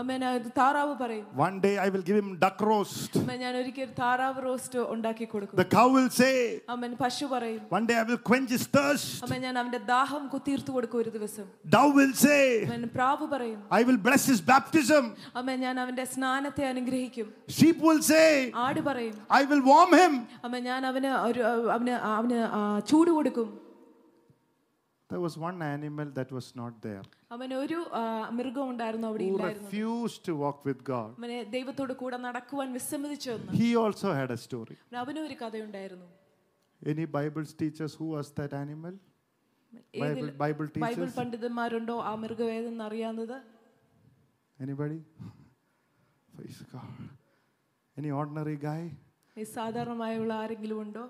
[0.00, 0.18] അമ്മ
[0.58, 1.24] താറാവ് പറയും.
[1.42, 5.56] One day I will give him duck roast അമ്മ ഞാൻ ഒരിക്കൽ താറാവ് റോസ്റ്റ് ഉണ്ടാക്കി കൊടുക്കും.
[5.62, 6.30] ദ കൗ വിൽ സേ
[6.74, 7.62] അമ്മ പശു പറയും.
[7.72, 9.08] One day I will quench his thirst.
[9.24, 11.46] അമ്മ ഞാൻ അവന്റെ ദാഹം കുത്തിർത്തു കൊടുക്കും ഒരു ദിവസം.
[11.76, 13.58] ഡൗ വിൽ സേ അമ്മ പ്രാവ് പറയും.
[13.78, 15.04] I will bless his baptism
[15.42, 18.28] അമ്മ ഞാൻ അവന്റെ സ്നാനത്തെ അനുഗ്രഹിക്കും Sheep will say,
[18.66, 20.14] ആട് പറയും I will warm him.
[20.46, 21.42] അമ്മ ഞാൻ അവന് ഒരു
[21.76, 22.40] അവന് അവന്
[22.92, 23.50] ചൂട് കൊടുക്കും
[25.10, 27.02] There was one animal that was not there
[27.34, 27.78] അവൻ ഒരു
[28.38, 31.10] മൃഗം ഉണ്ടായിരുന്നു അവിടെ ഇല്ലായിരുന്നു refused to walk with God.
[31.20, 34.76] അവനെ ദൈവത്തോട് കൂടെ നടക്കുവാൻ വിസമ്മതിച്ചു എന്ന് He also had a story.
[35.02, 36.08] അവനും ഒരു കഥയുണ്ടായിരുന്നു
[36.82, 38.94] Any Bible teachers who was that animal?
[40.02, 41.14] bible Bible, Bible Bible teachers?
[41.20, 43.36] പണ്ഡിതന്മാരുണ്ടോ ആ മൃഗവേദം അറിയാവുന്നത്
[44.58, 44.98] Anybody?
[47.96, 48.90] എനി ഓർഡിനറി ഗായ്
[49.38, 51.04] നിസ്സാധാരണമായുള്ള ആരെങ്കിലും ഉണ്ടോ?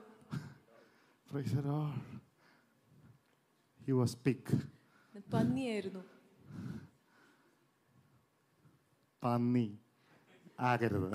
[3.84, 4.60] ഹി വാസ് പിഗ്
[5.32, 6.04] പന്നിയായിരുന്നു.
[9.22, 9.78] പന്നി.
[10.60, 11.12] ആകരുത്.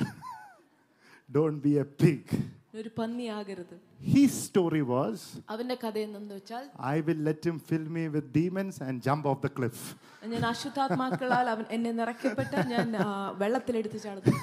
[1.35, 2.43] ഡോണ്ട് ബി എ പിഗ്
[2.75, 3.88] ഒരു പന്നി ആകരുത്.
[4.14, 5.16] His story was
[5.52, 9.40] അവന്റെ കഥ എന്തെന്ന് വെച്ചാൽ I will let him fill me with demons and jump off
[9.40, 9.78] the cliff.
[10.32, 13.08] ഞാൻ അശുദ്ധാത്മാക്കളാൽ അവൻ എന്നെ നിറയ്ക്കപ്പെട്ട് ഞാൻ ആ,
[13.42, 14.34] വെള്ളത്തിലെടുത്ത് ചാടുന്നു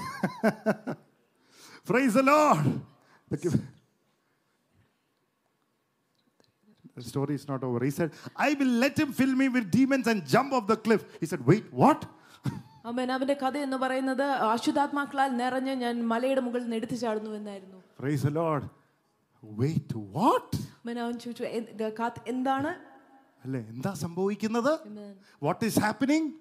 [1.88, 2.65] Praise the Lord.
[3.32, 3.38] The,
[6.95, 7.84] the story is not over.
[7.84, 11.04] He said, I will let him fill me with demons and jump off the cliff.
[11.19, 12.02] He said, Wait, what?
[12.89, 18.24] അവൻ അവന്റെ കഥ എന്ന് പറയുന്നത് അശുദ്ധാത്മാക്കളാൽ നിറഞ്ഞ് ഞാൻ മലയുടെ മുകളിൽ നിന്ന് എടുത്തു ചാടുന്നു എന്നായിരുന്നു Praise
[18.24, 18.63] the Lord.
[19.44, 20.61] Wait, what?
[21.18, 22.75] ചോദിച്ചു "എ- ഇത് കാത്ത് എന്താണ്?
[23.44, 23.61] അല്ലേ?
[23.61, 24.79] എന്താ സംഭവിക്കുന്നത്.
[25.42, 26.33] What is happening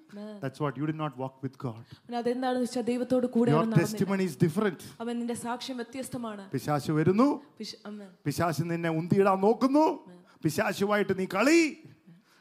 [0.41, 3.69] that's what you did not walk with God അവൻ അതെന്താണെന്ന് വെച്ചാൽ ദൈവത്തോട് കൂടെ യുവർ അവൻ
[3.69, 3.93] നടന്നില്ല.
[3.93, 6.51] ടെസ്റ്റിമണി ഈസ് ഡിഫറെന്റ് അവൻ നിന്റെ സാക്ഷ്യം വ്യത്യസ്തമാണ്.
[6.51, 7.41] പിശാശ് വരുന്നു.
[7.59, 7.89] പിശ്-.
[8.25, 10.05] പിശാശ് നിന്നെ ഉന്തിയിടാൻ നോക്കുന്നു.
[11.19, 11.77] നീ കളി.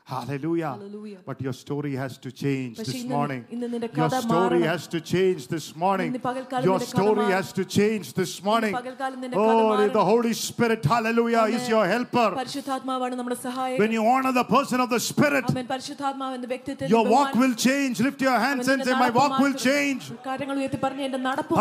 [0.07, 0.69] Hallelujah.
[0.69, 1.17] Hallelujah.
[1.23, 3.41] But your story has to change പക്ഷേ this ഇന്ന് morning.
[3.55, 4.63] ഇന്ന് നിന്റെ Your കഥ story മാറണം.
[4.69, 6.07] has to change this morning.
[6.11, 7.35] ഇന്ന് പകൽക്കാലം Your നിന്റെ കഥ story മാറണം.
[7.37, 8.73] has to change this morning.
[8.77, 9.93] പകൽക്കാലം നിന്റെ കഥ Oh, മാറണം.
[9.93, 12.27] the Holy Spirit, hallelujah, is your helper.
[12.41, 16.91] പരിശുദ്ധാത്മാവാണ് നമ്മുടെ സഹായം When you honor the person of the Spirit, അവൻ പരിശുദ്ധാത്മാവ് എന്ന വ്യക്തിത്വത്തെ
[16.95, 17.43] your walk ബഹുമാനിക്കും.
[17.43, 17.95] will change.
[18.07, 19.67] Lift your hands അവൻ and നിന്റെ say, My നടപ്പ് walk will മാറ്റും.
[19.69, 20.03] change.
[20.29, 21.53] കാര്യങ്ങൾ ഉയർത്തി പറഞ്ഞ് എന്റെ നടപ്പ്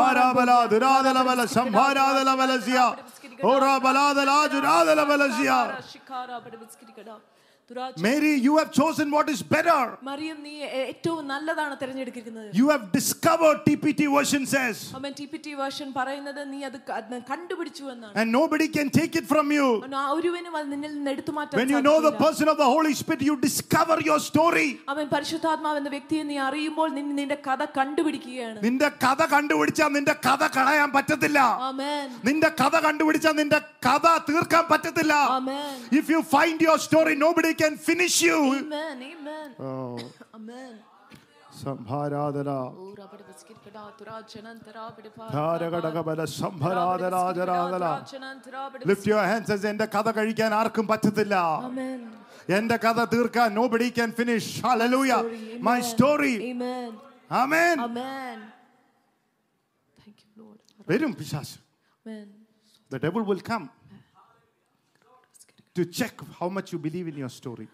[7.63, 7.69] മാറാൻ ഹാരാബല, പോകുന്നു.
[7.69, 7.69] ദുരാദലബല, സംഹാരാദലബലസ്യ.
[7.69, 7.69] ഓറാബലാദലാജുരാദലബലസ്യ.
[7.69, 7.69] ശിഖാര പടവിസ്കരിക്കട.
[7.69, 9.81] തുരാജ് Mary, you have chosen what is better.
[10.03, 15.37] Mariyam നീ ഏ- ഏറ്റവും നല്ലതാണ് തിരഞ്ഞെടുക്കുന്നത് You have discovered, TPT version says, അവൻ ടി പി
[15.37, 19.49] ടി വേർഷൻ പറയുന്നത് നീ അത് ക- അത് കണ്ടുപിടിച്ചു എന്നാണ് and nobody can take it from
[19.57, 19.67] you.
[19.81, 22.25] അവൻ ആ ഒരുവനും അത് നിന്നിൽ നിന്ന് എടുത്തു മാറ്റാൻ When you know the സാധിക്കില്ല.
[22.25, 24.69] person of the Holy Spirit, you discover your story.
[24.89, 30.43] അവൻ പരിശുദ്ധാത്മാവ് എന്ന വ്യക്തിയെ നീ അറിയുമ്പോൾ നിന്നെ നിന്റെ കഥ കണ്ടുപിടിക്കുകയാണ് നിന്റെ കഥ കണ്ടുപിടിച്ചാൽ നിന്റെ കഥ
[30.57, 36.79] കളയാൻ പറ്റത്തില്ല ആമേൻ നിന്റെ കഥ കണ്ടുപിടിച്ചാൽ നിന്റെ കഥ തീർക്കാൻ പറ്റത്തില്ല ആമേൻ If you find your
[36.81, 37.15] story,
[37.53, 38.39] nobody can finish you.
[38.59, 39.97] Amen amen Oh,
[40.39, 40.71] amen
[41.63, 42.51] സംഭാരാധന
[42.85, 43.77] ഊര പടവിസ്കരിക്കട.
[44.01, 45.25] തുരാജനന്തര പടിപാ.
[45.37, 48.89] ധാരകടകബല സംഭരാധരാധരാധന തുരാജനന്തര പടിവിസ്കരിക്കട.
[48.91, 51.35] Lift your hands and എന്റെ കഥ കഴിക്കാൻ ആർക്കും പറ്റത്തില്ല
[51.69, 52.01] ആമേൻ
[52.59, 55.21] എന്റെ കഥ തീർക്കാൻ nobody can finish hallelujah
[55.69, 56.93] my story amen
[57.41, 58.39] amen amen
[59.99, 61.55] thank you Lord വരും പിശാച്
[61.99, 62.27] ആമേൻ
[62.91, 63.67] the devil will come
[65.76, 67.66] To check how much you believe in your story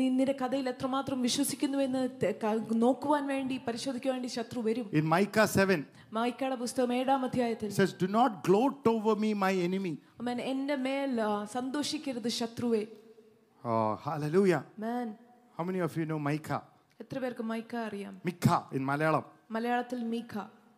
[0.00, 5.46] നിന്റെ കഥയിൽ എത്രമാത്രം വിശ്വസിക്കുന്നു എന്ന് ennu nokkuvan നോക്കുവാൻ വേണ്ടി പരിശോധിക്കാൻ വേണ്ടി ശത്രു വരും in micah
[5.64, 5.78] 7
[6.16, 11.16] മായിക്കാട് പുസ്തകം ഏഴാം അധ്യായത്തിൽ says do not gloat over me my enemy അമ്മൻ എന്റെ മേൽ
[11.56, 12.82] സന്തോഷിക്കരുത് ശത്രുവേ
[13.64, 15.08] oh hallelujah man
[15.56, 16.60] how many of you know micah
[17.02, 19.24] എത്ര പേർക്ക് മൈക്ക അറിയാം mikha in malayalam
[19.56, 20.32] മലയാളത്തിൽ മീഖ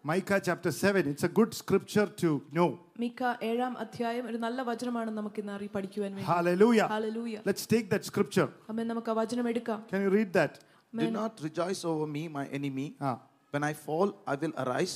[0.05, 2.69] micah chapter 7 it's a good scripture to know
[3.03, 7.87] മീഖ ഏഴാം അധ്യായം ഒരു നല്ല വചനമാണ് നമുക്ക് ഇന്ന് അറി പഠിക്കുവാൻ വേണ്ടി hallelujah hallelujah let's take
[7.93, 10.53] that scripture അമ്മ നമുക്ക് ആ വചനം എടുക്കാം can you read that
[10.93, 12.85] Do not rejoice over me, my enemy.
[13.07, 13.15] ah
[13.53, 14.93] When I fall, I will arise.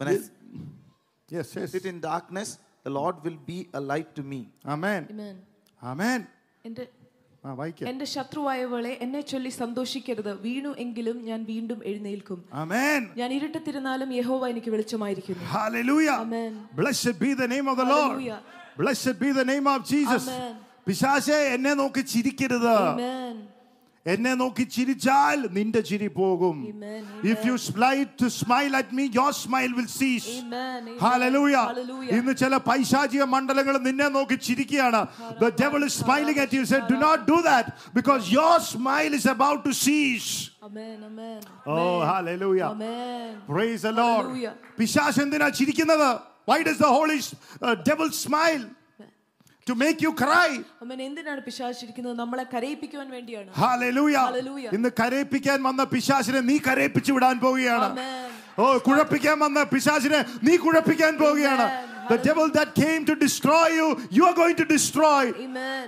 [0.00, 0.16] When I
[1.28, 2.48] yes yes sit in darkness,
[2.86, 4.40] the Lord will be a light to me.
[4.74, 5.36] amen Amen.
[5.82, 6.20] amen
[6.64, 6.97] എന്റെ ആ വായിക്കാം
[7.87, 10.41] എന്റെ ശത്രുവായവളെ എന്നെ ചൊല്ലി സന്തോഷിക്കരുത്.
[10.41, 12.45] വീണു എങ്കിലും ഞാൻ വീണ്ടും എഴുന്നേൽക്കും.
[13.17, 15.43] ഞാൻ ഇരുട്ടത്തിരുന്നാലും യഹോവ എനിക്ക് വെളിച്ചമായിരിക്കുന്നു.
[21.53, 22.73] എന്നെ നോക്കി ചിരിക്കരുത്.
[24.06, 27.02] എന്നെ നോക്കി ചിരിച്ചാൽ നിന്റെ ചിരി പോകും Amen.
[27.30, 30.74] If you slide to smile at me your smile will സീസ് Amen.
[30.80, 30.98] Amen.
[31.04, 31.62] Hallelujah.
[31.70, 32.10] Hallelujah.
[32.16, 35.00] ഇന്ന് ചില പൈശാചിക മണ്ഡലങ്ങൾ നിന്നെ നോക്കി ചിരിക്കുകയാണ്
[35.40, 37.66] the devil is smiling at you say do not do that
[37.98, 40.28] because your smile is about to cease
[40.68, 40.98] Amen.
[41.10, 41.40] Amen.
[41.76, 43.32] oh hallelujah Amen.
[43.48, 44.54] praise the lord Hallelujah.
[44.78, 46.08] പിശാച് എന്തിനാ ചിരിക്കുന്നത്
[46.50, 48.64] why does the holy uh, devil smile
[49.69, 50.49] to make you cry
[50.83, 54.25] amen എന്തിനാണ് പിശാചിരിക്കുന്നത് നമ്മളെ കരയിപ്പിക്കാൻ വേണ്ടിയാണ് Hallelujah.
[54.29, 54.71] Hallelujah.
[54.77, 57.87] ഇന്ന് കരയിപ്പിക്കാൻ വന്ന പിശാചിനെ നീ കരയിപ്പിച്ചു വിടാൻ പോവുകയാണ്.
[58.61, 61.67] ഓ കുഴപ്പിക്കാൻ വന്ന പിശാചിനെ നീ കുഴപ്പിക്കാൻ പോവുകയാണ്
[62.09, 65.23] The devil that came to destroy you, you are going to destroy.
[65.39, 65.87] Amen.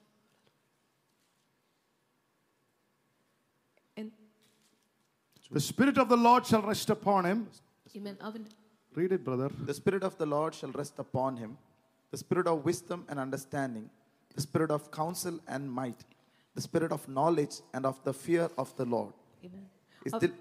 [5.51, 7.47] The Spirit of the Lord shall rest upon him.
[7.95, 8.17] Amen.
[8.95, 9.49] Read it, brother.
[9.65, 11.57] The Spirit of the Lord shall rest upon him.
[12.11, 13.89] The Spirit of wisdom and understanding.
[14.33, 16.05] The Spirit of counsel and might.
[16.55, 19.13] The Spirit of knowledge and of the fear of the Lord.
[19.43, 19.65] Amen.
[20.03, 20.33] His, de-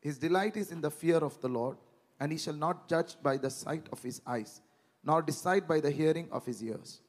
[0.00, 1.78] his delight is in the fear of the Lord,
[2.20, 4.60] and he shall not judge by the sight of his eyes,
[5.04, 7.00] nor decide by the hearing of his ears.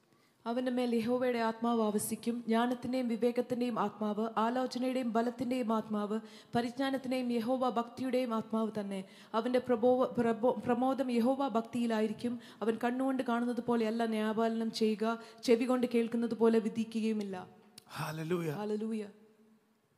[0.45, 2.43] അവന്റെ മേൽ യഹോവയുടെ ആത്മാവ് ആവസിക്കും.
[2.47, 6.19] ജ്ഞാനത്തിന്റെയും വിവേകത്തിന്റെയും ആത്മാവ് ആലോചനയുടെയും ബലത്തിന്റെയും ആത്മാവ്
[6.56, 9.04] പരിജ്ഞാനത്തിന്റെയും യഹോവ ഭക്തിയുടെയും ആത്മാവ് തന്നെ.
[9.34, 12.39] അവന്റെ പ്രബോ പ്രബോ പ്രമോദം യഹോവ ഭക്തിയിലായിരിക്കും.
[12.62, 17.45] അവൻ കണ്ണുകൊണ്ട് കാണുന്നത് പോലെ അല്ല ന്യായപാലനം ചെയ്യുക ചെവി കൊണ്ട് കേൾക്കുന്നത് പോലെ വിധിക്കുകയുമില്ല.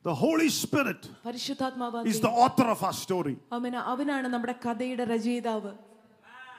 [0.04, 1.02] The Holy Spirit
[2.12, 3.36] is the author of our story.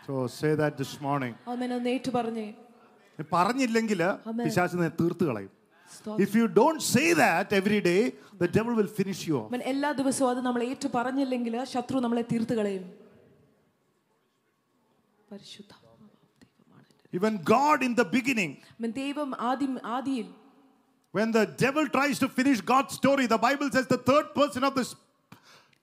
[0.05, 1.33] So say that this morning.
[3.34, 4.44] പറഞ്ഞില്ലെങ്കിൽ Amen.
[4.46, 5.52] പിശാചിനെ തീർത്ത് കളയും
[5.96, 6.20] സ്തോത്രം.
[6.24, 8.00] If you don't say that every day,
[8.42, 9.48] the devil will finish you off.
[9.52, 12.84] അവൻ എല്ലാ ദിവസവും അത് നമ്മൾ ഏറ്റു പറഞ്ഞില്ലെങ്കിൽ ശത്രു നമ്മളെ തീർത്ത് കളയും
[15.30, 16.06] പരിശുദ്ധാത്മാവ്
[16.42, 17.16] ദൈവമാണ് എൻ്റെ.
[17.18, 20.28] Even God in the beginning, അവൻ ദൈവം ആദ്യം ആദിയിൽ
[21.14, 24.72] when the devil tries to finish God's story, the Bible says the third person of
[24.78, 24.84] the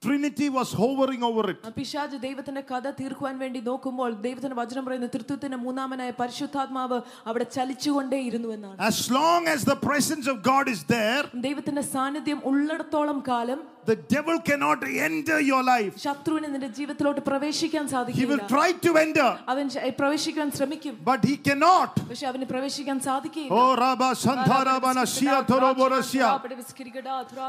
[0.02, 1.58] Trinity was hovering over it.
[1.62, 8.48] ആ പിശാജ് ദൈവത്തിന്റെ കഥ തീർക്കുവാൻ വേണ്ടി നോക്കുമ്പോൾ ദൈവത്തിന്റെ വചനം പറയുന്ന തൃത്വത്തിന്റെ മൂന്നാമനായ പരിശുദ്ധാത്മാവ് അവിടെ ചലിച്ചുകൊണ്ടേയിരുന്നു
[8.56, 13.96] എന്നാണ് As long as the presence of God is there, ദൈവത്തിന്റെ സാന്നിധ്യം ഉള്ളിടത്തോളം കാലം the
[14.12, 15.92] devil cannot enter your life.
[16.04, 21.20] ശത്രുവിന് നിന്റെ ജീവിതത്തിലോട്ട് പ്രവേശിക്കാൻ He will സാധിക്കില്ല try to enter, അവൻ ശ- പ്രവേശിക്കാൻ ശ്രമിക്കും but
[21.24, 21.92] he cannot.
[22.08, 26.28] പക്ഷെ അവന് പ്രവേശിക്കാൻ സാധിക്കില്ല Oh, Rabba Santharabana Shia Thoroborasia.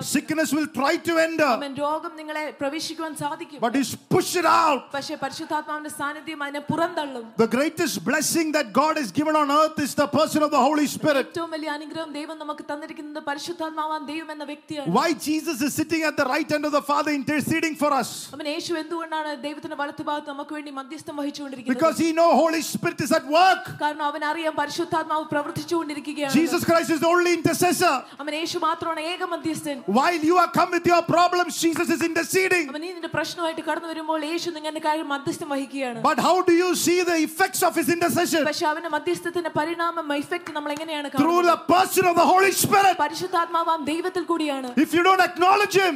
[0.04, 4.84] Sickness will try to enter, അവൻ രോഗം നിങ്ങളെ പ്രവേശിക്കുവാൻ സാധിക്കും but he's push it out.
[4.94, 9.94] പക്ഷെ പരിശുദ്ധാത്മാവിന്റെ സാന്നിധ്യം അതിനെ പുറന്തള്ളും The greatest blessing that God has given on earth is
[9.96, 11.26] the person of the Holy Spirit.
[11.26, 16.16] ഏറ്റവും വലിയ അനുഗ്രഹം ദൈവം നമുക്ക് തന്നിരിക്കുന്നത് പരിശുദ്ധാത്മാവാൻ ദൈവം എന്ന വ്യക്തിയാണ് Why Jesus is sitting at
[16.16, 18.10] the right hand of the Father interceding for us?
[18.34, 23.12] അവൻ യേശു എന്തുകൊണ്ടാണ് ദൈവത്തിന്റെ വലത്തുഭാഗത്ത് നമുക്ക് വേണ്ടി മധ്യസ്ഥം വഹിച്ചുകൊണ്ടിരിക്കുന്നത് Because he know Holy Spirit is
[23.12, 23.64] at work.
[23.82, 27.94] കാരണം അവൻ അറിയാം പരിശുദ്ധാത്മാവ് പ്രവർത്തിച്ചുകൊണ്ടിരിക്കുകയാണ് Jesus Christ is the only intercessor.
[28.22, 32.66] അവൻ യേശു മാത്രമാണ് ഏക മധ്യസ്ഥൻ While you are come with your problems, Jesus is interceding.
[32.74, 36.72] അവൻ നീ നിന്റെ പ്രശ്നമായിട്ട് കടന്നു വരുമ്പോൾ യേശു നിങ്ങളുടെ കാര്യം മധ്യസ്ഥം വഹിക്കുകയാണ് But how do you
[36.86, 38.44] see the effects of his intercession?
[38.52, 42.96] പക്ഷെ അവന്റെ മധ്യസ്ഥത്തിന്റെ പരിണാമം ഇഫക്റ്റ് നമ്മൾ എങ്ങനെയാണ് Through കാണുന്നത് the person of the Holy Spirit.
[43.06, 45.96] പരിശുദ്ധാത്മാവാം ദൈവത്തിൽ കൂടിയാണ് If you don't acknowledge him,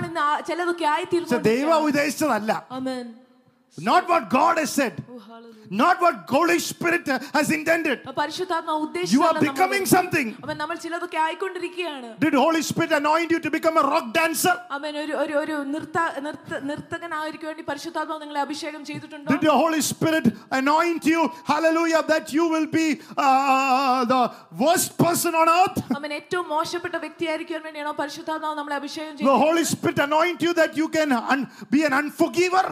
[0.01, 2.51] നമ്മൾ ഇന്ന് ചിലതൊക്കെ ആയി തീർന്നു ദൈവം ഉദ്ദേശിച്ചതല്ല.
[2.71, 3.05] ആമേൻ.
[3.77, 4.93] not what God has said,
[5.69, 8.01] not what Holy Spirit has intended.
[8.05, 10.35] You are becoming something.
[12.19, 14.53] Did Holy Spirit anoint you to become a rock dancer?
[19.29, 24.97] Did the Holy Spirit anoint you, hallelujah, that you will be uh, uh the worst
[24.97, 25.81] person on earth?
[29.23, 32.65] The Holy Spirit anoint you that you can un- be an unforgiver?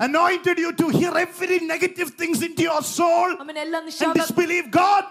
[0.00, 5.04] anointed you to hear every negative things into your soul and disbelieve God.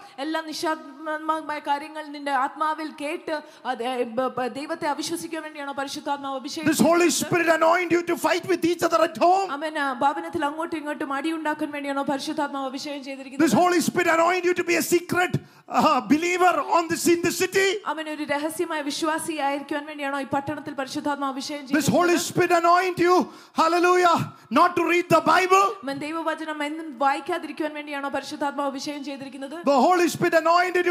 [1.01, 3.83] എല്ലാ നിഷാത്മകമായ കാര്യങ്ങൾ നിന്റെ ആത്മാവിൽ കേട്ട് അത്
[4.17, 7.19] ബ- ബ- ദൈവത്തെ അവിശ്വസിക്കാൻ വേണ്ടിയാണോ പരിശുദ്ധാത്മാവ് അഭിഷേകം This Holy ചെയ്തിരിക്കുന്നത്?
[7.21, 9.47] Spirit anoint you to fight with each other at home.
[9.57, 14.53] അവൻ ആ, ഭവനത്തിൽ അങ്ങോട്ടും ഇങ്ങോട്ടും അടിയുണ്ടാക്കാൻ വേണ്ടിയാണോ പരിശുദ്ധാത്മാവ് അഭിഷേകം This ചെയ്തിരിക്കുന്നത് Holy Spirit anoint you
[14.53, 15.33] to be a secret
[15.79, 17.67] uh, believer on this in the city.
[17.93, 22.99] അവൻ ഒരു രഹസ്യമായ വിശ്വാസി ആയിരിക്കാൻ വേണ്ടിയാണോ ഈ പട്ടണത്തിൽ പരിശുദ്ധാത്മാവ് അഭിഷേകം This Holy ചെയ്തിരിക്കുന്നത് Spirit anoint
[22.99, 23.15] you,
[23.61, 24.15] hallelujah,
[24.51, 25.65] not to read the Bible.
[25.85, 30.90] അവൻ ദൈവവചനം എന്നും വായിക്കാതിരിക്കുവാൻ വേണ്ടിയാണോ പരിശുദ്ധാത്മാവ് അഭിഷേകം ചെയ്തിരിക്കുന്നത് The Holy Spirit anointed you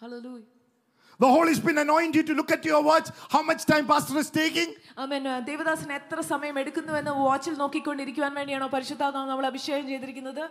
[0.00, 0.44] Hallelujah.
[1.20, 3.08] The Holy Spirit anoint you to look at your watch.
[3.28, 4.70] How much time pastor is taking?
[5.04, 10.44] ആമേൻ ദേവദാസൻ എത്ര സമയം എടുക്കുന്നുവെന്ന് വാച്ചിൽ നോക്കിക്കൊണ്ടിരിക്കുവാൻ വേണ്ടിയാണോ പരിശുദ്ധാത്മാവ് നമ്മൾ അഭിഷേകം ചെയ്തിരിക്കുന്നത്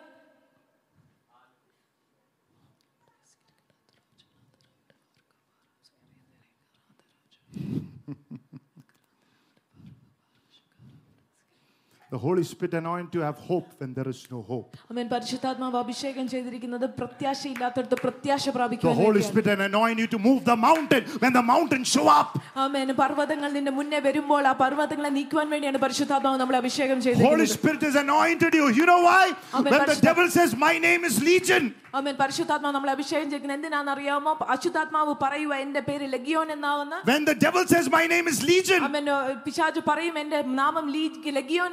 [12.11, 14.71] The Holy Spirit anoint to have hope when there is no hope.
[14.91, 19.31] അമേൻ പരിശുദ്ധാത്മാവ് അഭിഷേകം ചെയ്തിരിക്കുന്നത് പ്രത്യാശയില്ലാത്തടത്ത് പ്രത്യാശ The പ്രാപിക്കുവാൻ Holy വേണ്ടിയാണ്.
[19.31, 22.31] Spirit anoint you to move the mountain when the mountains show up.
[22.65, 27.83] ആമേൻ പർവ്വതങ്ങൾ നിന്റെ മുന്നേ വരുമ്പോൾ ആ പർവ്വതങ്ങളെ നീക്കുവാൻ വേണ്ടിയാണ് പരിശുദ്ധാത്മാവ് നമ്മളെ അഭിഷേകം Holy ചെയ്തിരിക്കുന്നത് Spirit
[27.89, 28.67] has anointed you.
[28.81, 29.25] You know why?
[29.55, 29.73] Amen.
[29.75, 34.35] When the devil says, My name is Legion, ആമേൻ പരിശുദ്ധാത്മാവ് നമ്മളെ അഭിഷേകം ചെയ്യുന്നത് എന്തിനാണെന്ന് അറിയാമോ
[34.55, 39.09] അശുദ്ധാത്മാവ് പറയുക എന്റെ പേര് ലഗിയോൻ എന്നാവുന്ന when the devil says, My name is Legion, അവൻ
[39.47, 41.73] പിശാജ് പറയും എന്റെ നാമം ലീ- ലഗിയോൻ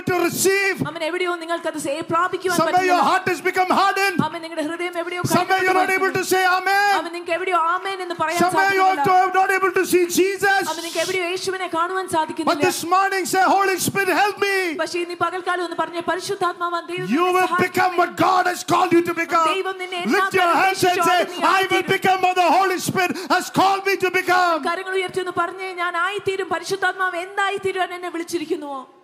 [0.00, 0.76] to receive.
[0.88, 1.78] അവൻ എവിടെയോ നിങ്ങൾക്ക് അത്
[2.10, 4.18] പ്രാപിക്കുവാൻ Somewhere your പറ്റുന്നില്ല heart has become hardened.
[4.26, 6.90] അവൻ നിങ്ങളുടെ ഹൃദയം എവിടെയോ Somewhere you're not able to say Amen.
[6.98, 10.62] അവൻ നിങ്ങൾക്ക് എവിടെയോ ആമേൻ എന്ന് പറയാൻ Somewhere you're സാധിക്കുന്നില്ല not able to see Jesus.
[10.70, 14.56] അവൻ നിങ്ങൾക്ക് എവിടെയോ യേശുവിനെ കാണുവാൻ But സാധിക്കുന്നില്ല this morning say, Holy Spirit, help me.
[14.82, 17.68] പക്ഷേ ഇന്ന് ഈ പകൽക്കാലം എന്ന് പറഞ്ഞ പരിശുദ്ധാത്മാവാൻ ദൈവം You നിന്നെ will സഹായിക്കണമേ.
[17.68, 19.48] become what God has called you to become.
[19.54, 21.20] ദൈവം നിന്നെ എല്ലാ Lift your hands and say,
[21.52, 24.58] I will become what the Holy Spirit has called me to become.
[24.68, 28.99] കരങ്ങൾ ഉയർത്തി എന്ന് പറഞ്ഞ് ഞാൻ ആയിത്തീരും പരിശുദ്ധാത്മാവ് എന്തായി തീരുവാൻ എന്നെ വിളിച്ചിരിക്കുന്നുവോ Hallelujah.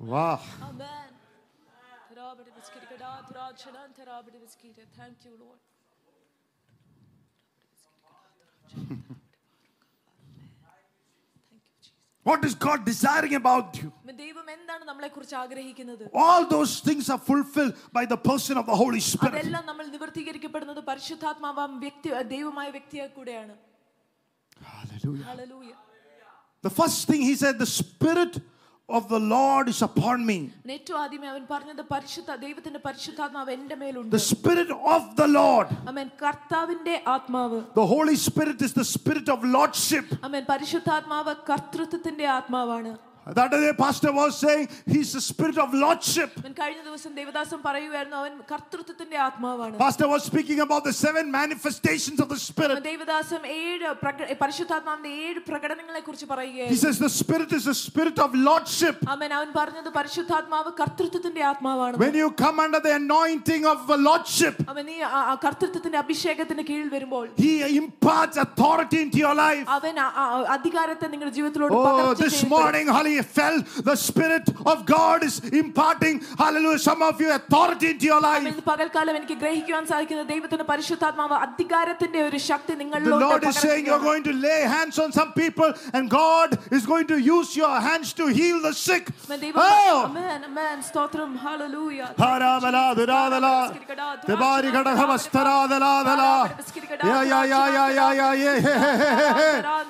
[0.00, 0.40] Wow.
[0.62, 0.88] Amen.
[4.96, 5.58] Thank you, Lord.
[12.22, 13.92] What is God desiring about you?
[16.14, 19.44] All those things are fulfilled by the person of the Holy Spirit.
[24.62, 25.24] Hallelujah.
[25.24, 25.76] Hallelujah.
[26.62, 28.40] The first thing he said, the Spirit
[28.90, 30.52] of the Lord is upon me.
[34.10, 35.68] The Spirit of the Lord.
[37.74, 40.06] The Holy Spirit is the Spirit of Lordship.
[43.29, 46.31] അവൻ പരിശുദ്ധാത്മാവ് കർത്തൃത്വത്തിന്റെ ആത്മാവാണ് That day, Pastor was saying, He's the Spirit of Lordship.
[46.41, 52.19] അവൻ കഴിഞ്ഞ ദിവസം ദേവദാസം പറയുമായിരുന്നു അവൻ കർത്തൃത്വത്തിന്റെ ആത്മാവാണ് Pastor was speaking about the seven manifestations
[52.19, 52.75] of the Spirit.
[52.87, 58.19] ദേവദാസം ഏഴ് പ്രക- പരിശുദ്ധാത്മാവിന്റെ ഏഴ് പ്രകടനങ്ങളെ കുറിച്ച് He പറയുകയായിരുന്നു says the Spirit is the Spirit
[58.19, 58.99] of Lordship.
[59.15, 64.55] അവൻ അവൻ പറഞ്ഞത് പരിശുദ്ധാത്മാവ് കർത്തൃത്വത്തിന്റെ ആത്മാവാണ് When you come under the anointing of the Lordship,
[64.73, 69.65] അവൻ ഈ ആ- ആ കർത്തൃത്വത്തിന്റെ അഭിഷേകത്തിന് കീഴിൽ വരുമ്പോൾ He imparts authority into your life.
[69.79, 72.55] അവൻ ആ- ആ അധികാരത്തെ നിങ്ങളുടെ ജീവിതത്തിലോട്ട് Oh, പകർച്ച this ചെയ്യപ്പെടും.
[72.57, 72.87] morning,
[73.20, 78.20] already felt the Spirit of God is imparting, hallelujah, some of you authority into your
[78.20, 78.42] life.
[78.42, 78.62] The
[83.04, 87.06] Lord is saying you're going to lay hands on some people and God is going
[87.08, 89.08] to use your hands to heal the sick.
[89.54, 90.06] Oh!
[90.10, 90.82] Amen, amen.
[90.82, 92.14] Stotram, hallelujah.
[92.16, 93.72] Haradala, duradala,
[94.26, 96.50] debari gadaka vastaradala,
[97.02, 98.54] yeah, yeah, yeah, yeah, yeah, yeah,
[99.62, 99.84] yeah.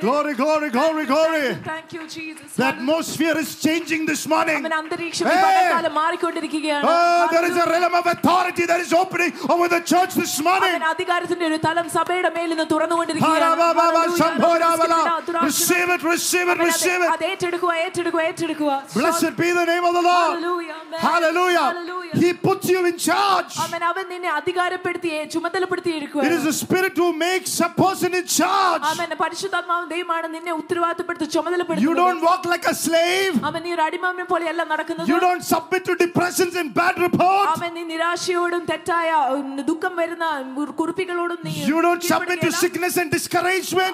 [0.00, 1.54] Glory, glory, glory, glory.
[1.54, 2.43] Thank you, Jesus.
[2.56, 4.58] The atmosphere is changing this morning.
[5.30, 5.70] Hey.
[6.90, 10.74] Oh, there is a realm of authority that is opening over the church this morning.
[15.48, 17.10] Receive it, receive it, receive it.
[19.00, 20.30] Blessed be the name of the Lord.
[21.06, 21.66] Hallelujah.
[21.68, 22.12] Hallelujah.
[22.22, 23.52] He puts you in charge.
[26.26, 28.82] It is the Spirit who makes a person in charge.
[31.84, 33.32] You don't walk like a slave.
[35.06, 37.50] You don't submit to depressions and bad reports.
[41.70, 43.92] You don't submit to sickness and discouragement.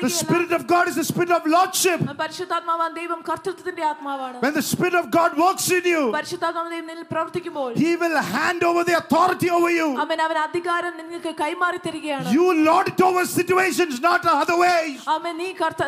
[0.00, 1.98] The Spirit of God is the Spirit of Lordship.
[4.42, 6.02] When the Spirit of God works in you,
[7.84, 9.88] He will hand over the authority over you.
[12.32, 14.98] You lord it over situations, not other ways.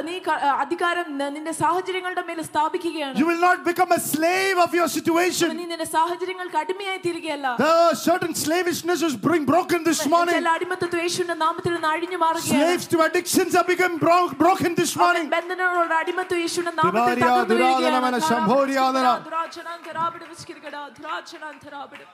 [0.03, 3.91] അവൻ നീ കർത്ത നീ ക- അധികാരം ന- നിന്റെ സാഹചര്യങ്ങളുടെ മേൽ സ്ഥാപിക്കുകയാണ് You will not become
[3.91, 5.49] a slave of your അവൻ situation.
[5.59, 10.37] നീ നിന്റെ സാഹചര്യങ്ങൾക്ക് അടിമയായി തീരുകയല്ല The certain slavishness is being broken this morning.
[10.37, 14.93] ചില അടിമത്തത്വ യേശുവിന്റെ നാമത്തിൽ നിന്ന് അഴിഞ്ഞു മാറുകയാണ് Slaves to addictions are become bro- broken this
[14.93, 15.27] അവൻ morning.
[15.35, 19.05] ബന്ധനങ്ങളോട് അടിമത്വ യേശുവിന്റെ നാമത്തിൽ ദിവാരിയ, തകർന്നു ദുരാതനമന, ശംഭോരിയാതന.
[19.05, 19.27] വീഴുകയാണ്.
[19.29, 22.05] ദുരാചരണം തരാപിട് വിസ്കിരികട, ദുരാചരണം തരാപിട്.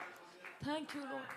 [0.61, 1.31] Thank you, Lord.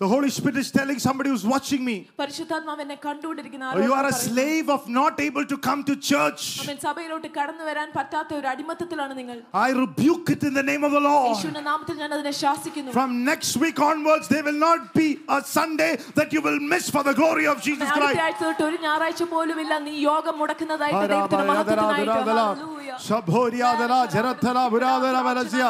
[0.00, 3.98] The Holy Spirit is telling somebody who's watching me, പരിശുദ്ധാത്മാവ് എന്നെ കണ്ടുകൊണ്ടിരിക്കുന്ന "Oh, you are
[3.98, 4.30] ആരോടും a പറയുന്നു.
[4.30, 6.40] slave of not able to come to church.
[6.62, 10.92] അവൻ സഭയിലോട്ട് കടന്നു വരാൻ പറ്റാത്ത ഒരു അടിമത്തത്തിലാണ് നിങ്ങൾ I rebuke it in the name of
[10.96, 11.28] the Lord.
[11.28, 15.06] യേശുവിന്റെ നാമത്തിൽ ഞാൻ അതിനെ ശാസിക്കുന്നു From next week onwards, there will not be
[15.36, 18.22] a Sunday that you will miss for the glory of Jesus അടുത്ത Christ.
[18.26, 22.98] ആഴ്ച തൊട്ട് ഒരു ഞായറാഴ്ച പോലും ഇല്ല നീ യോഗം മുടക്കുന്നതായിട്ട് ദൈവത്തിന്റെ മഹത്വത്തിനായിട്ട് Hallelujah.
[23.06, 25.68] Shabhoriadara, Jarathara, Buradara, Varasya.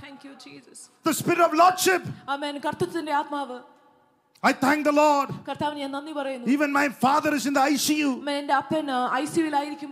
[0.00, 0.90] Thank you, Jesus.
[1.02, 2.02] The spirit of lordship.
[2.28, 2.60] Amen.
[2.60, 3.58] കർത്തൃത്വത്തിന്റെ ആത്മാവ്
[4.44, 5.28] I thank the Lord.
[6.46, 8.10] Even my father is in the ICU.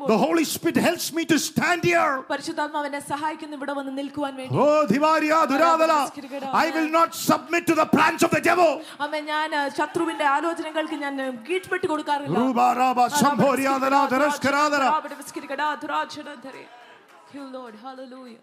[0.07, 2.25] The Holy Spirit helps me to stand here.
[4.53, 5.99] Oh, Dhivaria, Duradala.
[6.53, 8.83] I will not submit to the plans of the devil.
[9.01, 10.99] അമ്മ ഞാൻ ആ, ശത്രുവിന്റെ ആലോചനകൾക്ക്
[17.35, 17.74] you, Lord.
[17.74, 18.39] Hallelujah.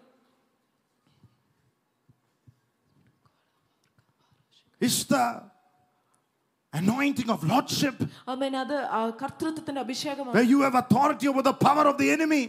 [4.80, 5.42] It's the
[6.72, 7.94] anointing of lordship
[10.32, 12.48] where you have authority over the power of the enemy.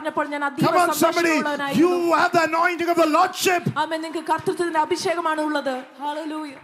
[0.00, 1.32] പറഞ്ഞപ്പോൾ ഞാൻ അധികം Come on, somebody.
[1.32, 3.62] സന്തോഷമുള്ളവനായിരുന്നു You have the anointing of the Lordship.
[3.82, 6.60] ആമേൻ നിങ്ങൾക്ക് കർത്തൃത്വത്തിന്റെ അഭിഷേകമാണ് ഉള്ളത് Hallelujah.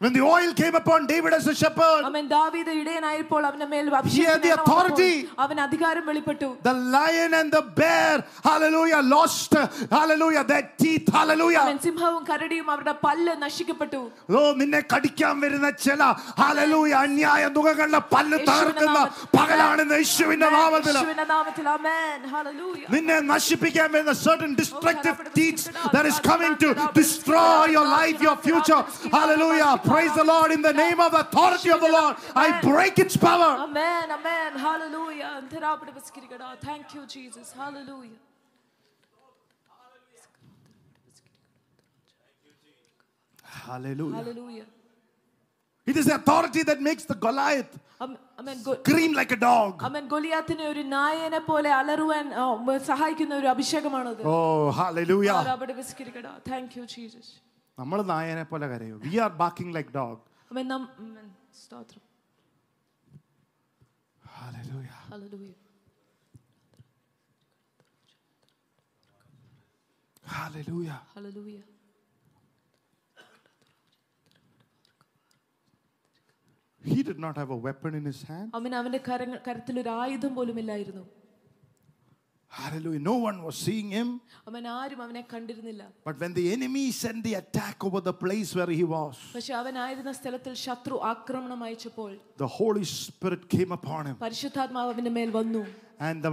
[0.00, 4.24] When the oil came upon David as a shepherd, അവൻ ദാവീദ് ഇടയനായപ്പോൾ അവന്റെ മേൽ He
[4.24, 5.12] had the അഭിഷേകം authority.
[5.44, 8.12] അവൻ അധികാരം വെളിപ്പെട്ടു the lion and the bear,
[8.48, 9.54] hallelujah, lost,
[9.96, 11.62] hallelujah, their teeth, hallelujah.
[11.62, 14.00] അവൻ സിംഹവും കരടിയും അവരുടെ പല്ല് നശിക്കപ്പെട്ടു
[14.34, 16.00] ഓ നിന്നെ കടിക്കാൻ വരുന്ന ചില
[16.42, 18.98] ഹല്ലേലൂയ അന്യായ മുഖങ്ങളുടെ പല്ല് തകർക്കുന്ന
[19.38, 22.86] പകലാണെന്ന് യേശുവിന്റെ നാമത്തിൽ യേശുവിന്റെ നാമത്തിൽ ആമേൻ Hallelujah.
[22.96, 25.64] നിന്നെ നശിപ്പിക്കാൻ വരുന്ന certain destructive deeds
[25.96, 28.82] that is coming to destroy your life, your future.
[29.18, 29.72] Hallelujah.
[29.90, 32.14] Praise the Lord in the name of the authority of the Lord.
[32.36, 33.50] I break its power.
[33.66, 34.50] Amen, amen.
[34.58, 35.30] Hallelujah.
[35.38, 36.48] അന്തരാപട വിസ്കരിക്കടാ.
[36.60, 37.48] Thank you, Jesus.
[37.54, 38.20] Hallelujah.
[43.44, 44.16] Hallelujah.
[44.16, 44.64] Hallelujah.
[45.86, 48.58] It is the authority that makes the Goliath Am- Amen.
[48.62, 49.72] Go- scream like a dog.
[49.88, 55.36] Aman ഗൊലിയാത്തിനെ ഒരു നായനെ പോലെ അലറുവാൻ ആ, ഉം, സഹായിക്കുന്ന ഒരു അഭിഷേകമാണത് Oh, hallelujah.
[55.42, 56.32] ആരാപട വിസ്കരിക്കടാ.
[56.52, 57.26] Thank you, Jesus.
[57.78, 61.30] നമ്മൾ നായനെ പോലെ കരയോ V are barking like dog അമേൻ നം- അമേൻ.
[61.54, 62.02] സ്തോത്രം.
[64.24, 64.96] Hallelujah.
[65.10, 65.54] Hallelujah.
[70.24, 70.98] Hallelujah.
[71.14, 71.62] Hallelujah.
[76.84, 78.48] He did not have a weapon in his hand.
[78.54, 81.04] അവൻ അവന്റെ കരങ്ങൾ കരത്തിൽ ഒരു ആയുധം പോലും ഇല്ലായിരുന്നു
[82.50, 83.00] Hallelujah.
[83.00, 84.08] No one was seeing him.
[84.48, 88.72] അവൻ ആരും അവനെ കണ്ടിരുന്നില്ല But when the enemy sent the attack over the place where
[88.78, 92.10] he was, പക്ഷെ അവനായിരുന്ന സ്ഥലത്തിൽ ശത്രു ആക്രമണം അയച്ചപ്പോൾ
[92.44, 95.62] the Holy Spirit came upon him പരിശുദ്ധാത്മാവ് അവന്റെ മേൽ വന്നു
[96.08, 96.32] and the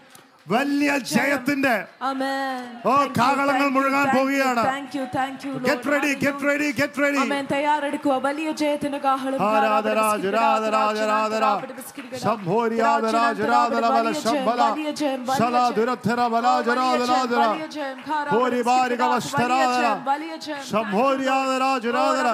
[0.50, 1.72] വലിയ ജയത്തിന്റെ
[2.08, 4.62] അമേൻ ഓ, കാഹളങ്ങൾ മുഴുകാൻ പോവുകയാണ്.
[4.66, 7.18] Thank you thank you Get ready, get ready, get ready.
[7.22, 11.44] അമേൻ തയ്യാറെടുക്കുക വലിയ ജയത്തിന്റെ കാഹളം ആരാധന, ആരാധന, ആരാധന.
[12.26, 14.60] സംഭോര്യാധന, ആരാധന, ബല, ശബ്ബല.
[15.40, 17.42] ശലാധുരധര, ബലാജരാധനാധര.
[18.34, 19.84] ഹോരിബാരിക വസ്ത്രാധര.
[20.70, 22.28] സംഭോര്യാധന, ആരാധന.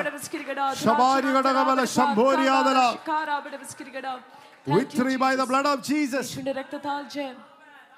[0.85, 2.79] ശബാരികടക ബല, സംഭോര്യാധന.
[4.67, 6.29] Victory by the blood of Jesus.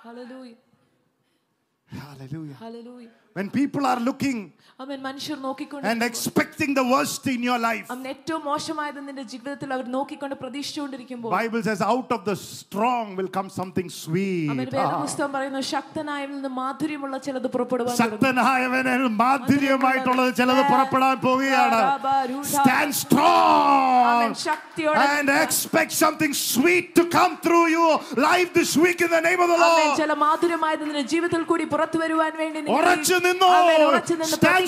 [0.04, 0.56] Hallelujah.
[1.88, 2.54] Hallelujah.
[2.54, 3.10] Hallelujah.
[3.34, 8.07] When people are looking അവൻ മനുഷ്യർ നോക്കിക്കൊണ്ട് and expecting the worst in your life, അവൻ
[8.12, 13.49] ഏറ്റവും മോശമായത് നിന്റെ ജീവിതത്തിൽ അവർ നോക്കിക്കൊണ്ട് പ്രതീക്ഷിച്ചുകൊണ്ടിരിക്കുമ്പോൾ Bible says, out of the strong will come
[13.53, 14.49] something അവൻ sweet.
[14.51, 14.78] Ah.
[14.78, 18.16] വേദപുസ്തകം പറയുന്നു ശക്തനായവനിൽ നിന്ന് മാധുര്യമുള്ള ചിലത് പുറപ്പെടുവാൻ തുടങ്ങും.
[18.16, 21.80] ശക്തനായവനിൽ മാധുര്യമായിട്ടുള്ളത് ചിലത് പുറപ്പെടാൻ പോവുകയാണ്
[22.53, 27.92] സ്റ്റാൻഡ് സ്ട്രോങ് അവൻ ശക്തിയോടെ and expect something sweet to come through your
[28.24, 29.97] life this week in the name of the അവൻ Lord.
[29.97, 33.51] ചില മാധുര്യമായത് നിന്റെ ജീവിതത്തിൽ കൂടി പുറത്തു വരുവാൻ വേണ്ടി നിങ്ങൾ ഉറച്ചു നിന്നോ.
[33.61, 34.67] അവൻ ഉറച്ചു നിന്ന് Stand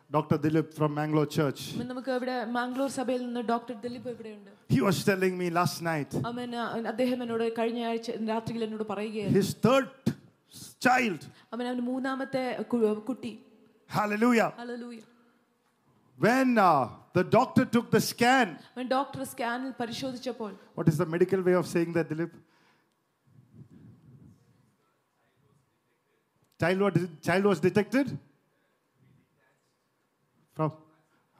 [0.10, 0.36] Dr.
[0.38, 1.60] Dilip from Mangalore Church.
[1.72, 6.12] അമ്മ, നമുക്ക് ഇവിടെ മാംഗ്ലൂർ സഭയിൽ നിന്ന് ഡോക്ടർ ദിലീപ് ഇവിടെയുണ്ട് He was telling me last night
[6.30, 6.52] അവൻ
[6.92, 9.88] അദ്ദേഹം എന്നോട് കഴിഞ്ഞ ആഴ്ച രാത്രിയിൽ എന്നോട് പറയുകയായിരുന്നു his third
[10.86, 11.20] child.
[11.54, 13.32] അവൻ അവന് മൂന്നാമത്തെ കു- കുട്ടി
[13.90, 14.50] Hallelujah.
[14.62, 15.00] Hallelujah
[16.18, 16.68] When uh,
[17.18, 21.66] the doctor took the scan, അവൻ ഡോക്ടർ സ്കാനിൽ പരിശോധിച്ചപ്പോൾ what is the medical way of
[21.74, 22.32] saying that, Dilip?
[26.60, 28.06] Child was, child was detected?
[30.60, 30.70] From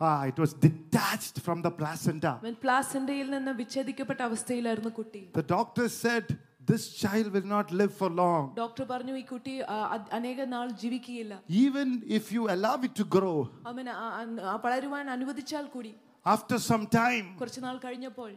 [0.01, 2.33] ah, it was detached from the placenta.
[2.43, 6.27] അവൻ പ്ലാസന്റയിൽ നിന്ന് വിച്ഛേദിക്കപ്പെട്ട അവസ്ഥയിലായിരുന്നു കുട്ടി The doctor said,
[6.71, 8.45] This child will not live for long.
[8.57, 11.35] Doctor പറഞ്ഞു ഈ കുട്ടി ആ, അ- അനേക നാൾ ജീവിക്കുകയില്ല
[11.65, 13.37] Even if you allow it to grow,
[13.73, 15.93] അവൻ ആ- ആ- ആ വളരുവാൻ അനുവദിച്ചാൽ കൂടി
[16.27, 18.31] after some time, കുറച്ചു നാൾ കഴിഞ്ഞപ്പോൾ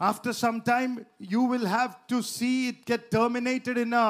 [0.00, 0.92] after some time,
[1.32, 4.06] you will have to see it get terminated in a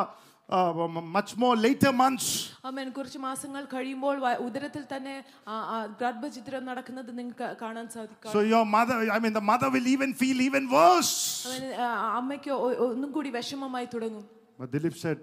[0.48, 2.26] uh, m- much more later months.
[2.64, 5.14] അവൻ കുറച്ച് മാസങ്ങൾ കഴിയുമ്പോൾ വ- ഉദരത്തിൽ തന്നെ
[5.48, 9.88] ആ, ആ, ഗർഭചിത്രം നടക്കുന്നത് നിങ്ങൾക്ക് കാണാൻ സാധിക്കും So your mother, I mean, the mother will
[9.94, 11.14] even feel even worse.
[11.46, 11.88] അവന് ആ,
[12.20, 14.26] അമ്മയ്ക്ക് ഒ- ഒന്നും കൂടി വിഷമമായി തുടങ്ങും
[14.58, 15.22] But Dilip said,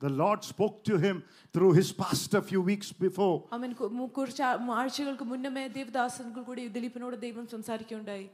[0.00, 1.16] the Lord spoke to him
[1.54, 3.36] through his pastor a few weeks before.
[3.52, 8.26] അവൻ കു- മു- കുറച്ച് ആ- ആഴ്ചകൾക്ക് മുന്നമേ ദേവദാസൻ കൂടി ദിലീപിനോട് ദൈവം സംസാരിക്കുകയുണ്ടായി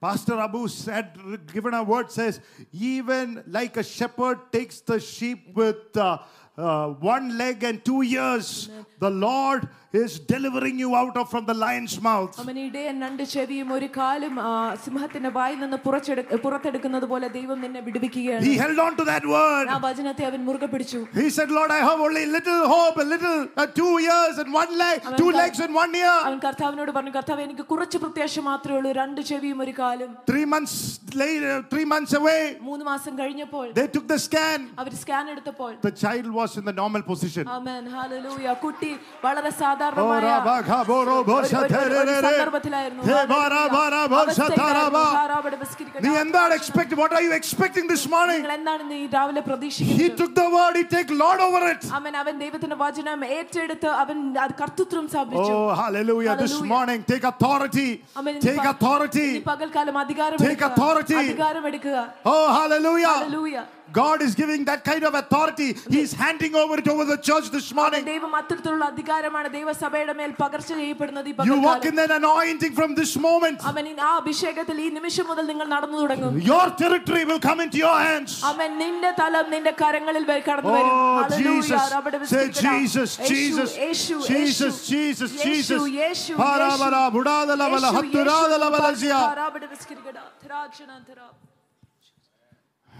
[0.00, 1.12] Pastor Abu said,
[1.52, 2.40] given a word says,
[2.72, 6.18] even like a shepherd takes the sheep with uh,
[6.57, 8.49] uh, one leg and two ears,
[8.99, 9.63] the Lord
[9.95, 12.31] is delivering you out of from the lion's mouth.
[12.41, 14.51] അവൻ ഇടയൻ രണ്ട് ചെവിയും ഒരു കാലും ആ,
[14.83, 19.67] സിംഹത്തിന്റെ വായിൽ നിന്ന് പുറച്ചെടു പുറത്തെടുക്കുന്നത് പോലെ ദൈവം നിന്നെ വിടുവിക്കുകയാണ് He held on to that word.
[19.73, 23.37] ആ വചനത്തെ അവൻ മുറുകെ പിടിച്ചു He said, Lord, I have only little hope, a little,
[23.55, 26.17] uh, two ears and one leg, two legs and one ear.
[26.27, 30.75] അവൻ കർത്താവിനോട് പറഞ്ഞു കർത്താവ് എനിക്ക് കുറച്ച് പ്രത്യാശ മാത്രമേ ഉള്ളൂ രണ്ട് ചെവിയും ഒരു കാലും Three months
[31.15, 34.59] later, three months away, മൂന്ന് മാസം കഴിഞ്ഞപ്പോൾ they took the scan.
[34.83, 37.43] Our scan എടുത്തപ്പോൾ The child was in the normal position.
[37.55, 38.91] Amen hallelujah കുട്ടി
[39.25, 42.15] വളരെ Oh, സാധാരണമായ Rabba, Gabo, Robo, ഒരു- ഒരു- ഒരു- ഒരു Shaterere.
[42.27, 44.39] സന്ദർഭത്തിലായിരുന്നു Hey, Bara, Bara, Bo, അവസ്ഥയിലായിരുന്നു.
[44.39, 45.03] Shataraba.
[45.19, 46.01] ധാരാപട ബസ്കിരിക്കട.
[46.05, 50.17] നീ എന്താണ് expect what are you expecting this morning നിങ്ങൾ എന്താണ് നീ രാവിലെ he പ്രതീക്ഷിക്കുന്നത്
[50.21, 54.55] took the word he take lord over it അവൻ അവൻ ദൈവത്തിന്റെ വചനം ഏറ്റെടുത്ത് അവൻ അത്
[54.61, 56.71] കർത്തൃത്വം സ്ഥാപിച്ചു oh hallelujah this Hallelujah.
[56.73, 57.87] morning take authority
[58.19, 60.69] അവൻ ഇന്ന് take പ- authority ഇന്ന് പകൽക്കാലം അധികാരം Take എടുക്കുക.
[60.71, 61.19] authority.
[61.23, 61.97] അധികാരം എടുക്കുക
[62.33, 63.65] oh hallelujah Hallelujah.
[63.97, 67.67] god is giving that kind of authority he's handing over it over the church this
[67.67, 72.13] അവൻ morning ദൈവം അത്തരത്തിലുള്ള അധികാരമാണ് ദൈവസഭയുടെ മേൽ പകർച്ച ചെയ്യപ്പെടുന്നത് ഈ you walk പകൽക്കാലം in that
[72.19, 76.65] anointing from this moment അവൻ ഈ- ആ അഭിഷേകത്തിൽ ഈ നിമിഷം മുതൽ നിങ്ങൾ നടന്നു തുടങ്ങും your
[76.81, 81.21] territory will come into your hands അവൻ നിന്റെ തലം നിന്റെ കരങ്ങളിൽ വ- കടന്നു വരും Oh,
[81.21, 81.61] Hallelujah.
[81.61, 81.85] Jesus.
[81.95, 82.73] റബ്ബടെ Say വിസ്തരിക്കടാ.
[82.75, 84.75] Jesus, Yeshu, Jesus, Yeshu, Jesus, Yeshu.
[84.93, 85.81] Jesus, Yeshu, Jesus.
[86.01, 87.15] Yeshu, Parabara, Yeshu.
[87.17, 88.75] budadala, bala, Yeshu, hatturadala, Yeshu.
[88.77, 89.19] bala, zia.
[89.41, 90.23] റബ്ബടെ വിസ്തരിക്കടാ.
[90.45, 91.27] ത്രാക്ഷണ, ത്രാ.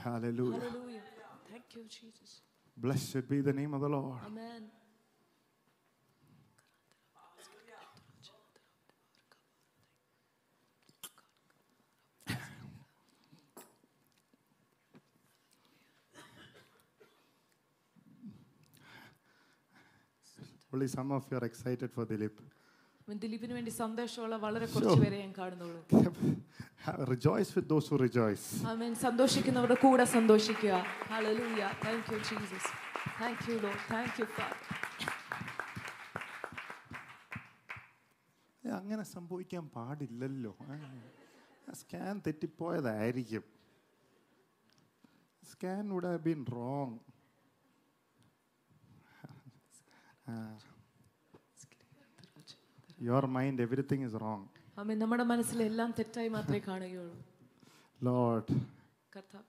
[0.03, 1.01] hallelujah Hallelujah.
[1.49, 2.41] Thank you, Jesus.
[2.77, 4.63] blessed be the name of the lord Amen.
[20.73, 22.37] only some of you are excited for dilip
[23.07, 25.81] അവൻ ദിലീപിന് വേണ്ടി സന്തോഷമുള്ള വളരെ കുറച്ച് പേരെ ഞാൻ കാണുന്നുള്ളൂ
[27.05, 30.73] rejoice with those who rejoice അവൻ സന്തോഷിക്കുന്നവരുടെ കൂടെ സന്തോഷിക്കുക
[31.09, 31.69] Hallelujah.
[31.85, 32.65] Thank you, Jesus.
[33.21, 33.79] Thank you, Lord.
[33.89, 34.61] Thank you, Father.
[38.63, 40.53] ഏ, അങ്ങനെ സംഭവിക്കാൻ പാടില്ലല്ലോ
[41.73, 43.43] scan തെറ്റിപ്പോയതായിരിക്കും
[45.43, 46.95] scan would have been wrong
[52.99, 54.45] your mind everything is wrong
[54.79, 57.17] അവൻ നമ്മുടെ മനസ്സിൽ എല്ലാം തെറ്റായി മാത്രമേ കാണുകയുള്ളൂ
[58.01, 58.55] ലോഡ്
[59.13, 59.45] കർത്താവ്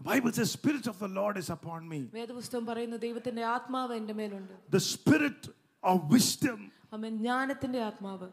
[0.00, 1.98] The Bible says, Spirit of the Lord is upon me.
[2.14, 5.42] വേദപുസ്തകം പറയുന്ന ദൈവത്തിന്റെ ആത്മാവ് എന്റെ മേലുണ്ട് The spirit
[5.82, 6.60] of wisdom
[6.96, 8.28] അവൻ ജ്ഞാനത്തിന്റെ ആത്മാവ്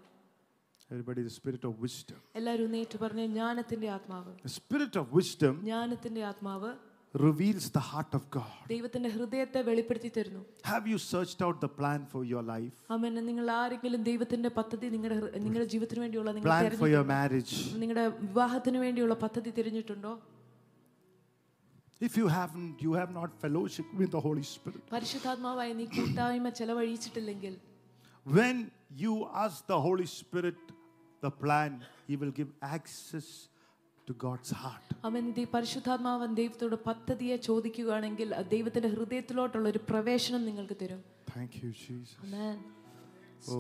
[0.90, 2.20] Everybody, the spirit of wisdom.
[2.36, 6.72] എല്ലാവരും ഒന്നേറ്റ് പറഞ്ഞ ജ്ഞാനത്തിന്റെ ആത്മാവ് The spirit of wisdom ജ്ഞാനത്തിന്റെ ആത്മാവ്
[7.16, 8.56] reveals the heart of God.
[8.70, 12.76] ദൈവത്തിന്റെ ഹൃദയത്തെ വെളിപ്പെടുത്തി തരുന്നു Have you searched out the plan for your life?
[12.96, 17.06] ആമേൻ നിങ്ങൾ ആരെങ്കിലും ദൈവത്തിന്റെ പദ്ധതി നിങ്ങളുടെ ഹൃ- നിങ്ങളുടെ ജീവിതത്തിന് വേണ്ടിയുള്ള നിങ്ങൾ Plan for തിരഞ്ഞെടുത്ത- your
[17.16, 17.54] marriage?
[17.84, 20.14] നിങ്ങളുടെ വിവാഹത്തിന് വേണ്ടിയുള്ള പദ്ധതി തിരഞ്ഞിട്ടുണ്ടോ
[22.02, 24.82] If you haven't, you have not fellowship with the Holy Spirit.
[24.96, 27.56] പരിശുദ്ധാത്മാവായി നീ കൂട്ടായ്മ ചെലവഴിച്ചിട്ടില്ലെങ്കിൽ
[28.38, 28.58] When
[29.04, 29.14] you
[29.44, 30.60] ask the Holy Spirit
[31.26, 31.72] the plan,
[32.10, 33.28] He will give access
[34.09, 41.01] to God's heart അവൻ പരിശുദ്ധാത്മാവൻ ദൈവത്തോട് പദ്ധതിയെ ചോദിക്കുകയാണെങ്കിൽ ദൈവത്തിന്റെ ഹൃദയത്തിലോട്ടുള്ള ഒരു പ്രവേശനം നിങ്ങൾക്ക് തരും.
[41.33, 42.59] Thank you Jesus amen
[43.49, 43.57] oh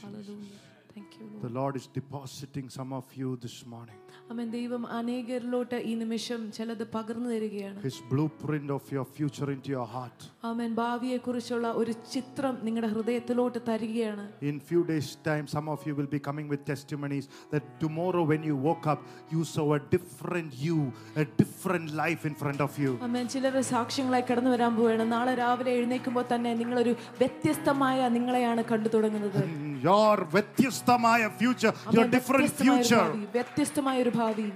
[0.00, 0.54] hallelujah
[0.95, 0.95] Hallelujah.
[0.95, 1.41] Thank you, Lord.
[1.43, 3.97] The Lord is depositing some of you this morning.
[4.31, 9.87] അവൻ ദൈവം അനേകരിലോട്ട് ഈ നിമിഷം ചിലത് പകർന്നു തരികയാണ് His blueprint of your future into your
[9.93, 10.19] heart.
[10.49, 15.95] അവൻ ഭാവിയെ കുറിച്ചുള്ള ഒരു ചിത്രം നിങ്ങളുടെ ഹൃദയത്തിലോട്ട് തരികയാണ് In few days' time, some of you
[15.99, 19.01] will be coming with testimonies that tomorrow when you woke up,
[19.33, 20.77] you saw a different you,
[21.23, 22.93] a different life in front of you.
[23.07, 29.41] അമ്മൻ ചിലർ സാക്ഷ്യങ്ങളായി കടന്നു വരാൻ പോവുകയാണ് നാളെ രാവിലെ എഴുന്നേൽക്കുമ്പോൾ തന്നെ നിങ്ങളൊരു വ്യത്യസ്തമായ നിങ്ങളെയാണ് കണ്ടു തുടങ്ങുന്നത്
[29.85, 33.03] Your വ്യത്യസ്തമായ future, your അമ്മേൻ different വ്യത്യസ്തമായ ഒരു future.
[33.03, 34.49] ഭാവി, വ്യത്യസ്തമായ ഒരു ഭാവി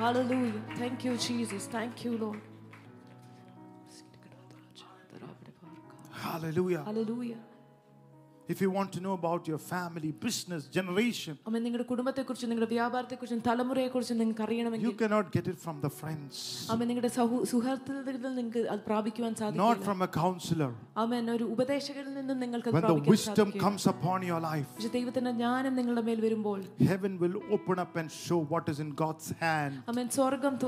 [0.00, 0.60] Hallelujah.
[0.80, 1.62] Thank you, Jesus.
[1.66, 2.40] Thank you, Lord.
[6.12, 6.82] Hallelujah.
[6.84, 7.38] Hallelujah.
[8.49, 11.37] If you want to know about your family, business, generation,
[14.79, 16.67] you cannot get it from the friends.
[19.55, 20.71] Not from a counselor.
[20.95, 21.25] When
[22.81, 24.67] the wisdom comes upon your life,
[26.91, 29.73] heaven will open up and show what is in God's hand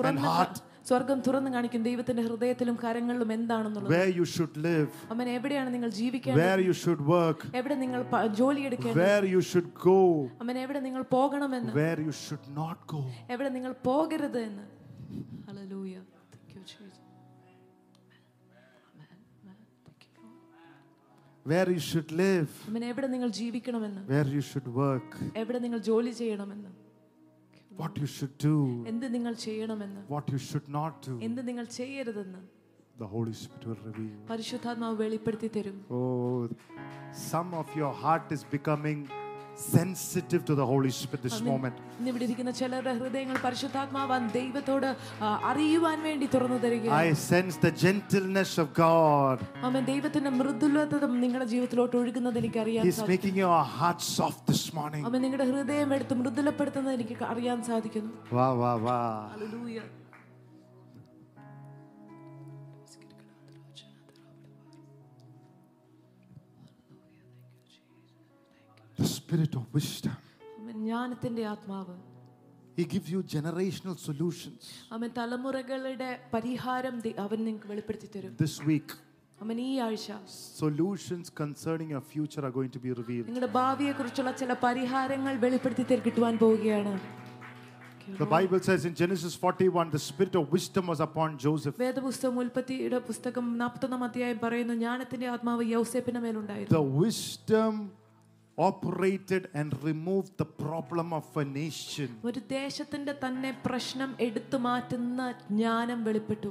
[0.03, 0.61] and heart.
[0.89, 4.89] സ്വർഗം തുറന്നു കാണിക്കും ദൈവത്തിന്റെ ഹൃദയത്തിലും കരങ്ങളിലും എന്താണെന്നുള്ളത് where you should live,
[5.37, 8.01] എവിടെയാണ് നിങ്ങൾ ജീവിക്കേണ്ടത് where you should work, എവിടെ നിങ്ങൾ
[8.41, 9.97] ജോലി എടുക്കേണ്ടത് where you should go,
[10.65, 13.01] എവിടെ നിങ്ങൾ പോകണമെന്ന് where you should not go.
[13.35, 14.65] എവിടെ നിങ്ങൾ പോകരുത് എന്ന്.
[16.35, 16.93] Thank you, Jesus.
[21.45, 22.51] Where you should live,
[22.91, 25.11] എവിടെ നിങ്ങൾ ജീവിക്കണമെന്ന് where you should work,
[25.43, 26.71] എവിടെ നിങ്ങൾ ജോലി ചെയ്യണമെന്ന്
[27.76, 28.54] what you should do,
[28.92, 31.14] എന്ത് നിങ്ങൾ ചെയ്യണമെന്ന് what you should not do.
[31.28, 32.40] എന്ത് നിങ്ങൾ ചെയ്യരുതെന്ന്
[32.98, 34.16] The Holy Spirit will reveal.
[34.30, 36.40] പരിശുദ്ധാത്മാവ് വെളിപ്പെടുത്തി തരും Oh,
[37.30, 38.98] some of your heart is becoming
[39.73, 44.87] sensitive to the Holy Spirit this moment ഇവിടെ ഇരിക്കുന്ന ചിലരുടെ ഹൃദയങ്ങൾ പരിശുദ്ധാത്മാവാൻ ദൈവത്തോട്
[45.51, 49.83] അറിയുവാൻ വേണ്ടി തുറന്നു തരിക I sense the gentleness of God amen.
[49.91, 50.93] ദൈവത്തിന്റെ മൃദുലത
[51.23, 55.21] നിങ്ങളുടെ ജീവിതത്തിലോട്ട് ഒഴുകുന്നത് എനിക്ക് അറിയാൻ സാധിക്കുന്നു he is making your heart soft this morning amen.
[55.25, 58.11] നിങ്ങളുടെ ഹൃദയം എടുത്ത് മൃദുലപ്പെടുത്തുന്നത് എനിക്ക് അറിയാൻ സാധിക്കുന്നു.
[58.37, 58.99] വാ വാ വാ
[59.33, 59.79] hallelujah.
[69.24, 70.16] spirit of wisdom.
[70.58, 71.96] അമ്മ ജ്ഞാനത്തിന്റെ ആത്മാവ്
[72.76, 74.60] He gives you generational solutions.
[74.92, 78.88] അവൻ തലമുറകളുടെ പരിഹാരം ദി- അവൻ നിങ്ങൾക്ക് വെളിപ്പെടുത്തി തരും This week,
[79.40, 80.08] അവൻ ഈ ആഴ്ച
[80.60, 83.26] solutions concerning your future are going to be revealed.
[83.26, 86.94] നിങ്ങളുടെ ഭാവിയെ കുറിച്ചുള്ള ചില പരിഹാരങ്ങൾ വെളിപ്പെടുത്തി തരും കിട്ടുവാൻ പോവുകയാണ്
[88.18, 91.74] The Bible says in Genesis 41, the spirit of wisdom was upon Joseph.
[91.78, 97.74] വേദപുസ്തകം ഉൽപ്പത്തിയുടെ പുസ്തകം നാൽപ്പത്തൊന്നാം അധ്യായം പറയുന്നു ജ്ഞാനത്തിന്റെ ആത്മാവ് യൗസേപ്പിന്റെ മേലുണ്ടായിരുന്നു The wisdom
[98.58, 102.08] operated and removed the problem of a nation.
[102.24, 106.50] ഒരു ദേശത്തിന്റെ തന്നെ പ്രശ്നം എടുത്തു മാറ്റുന്ന ജ്ഞാനം വെളിപ്പെട്ടു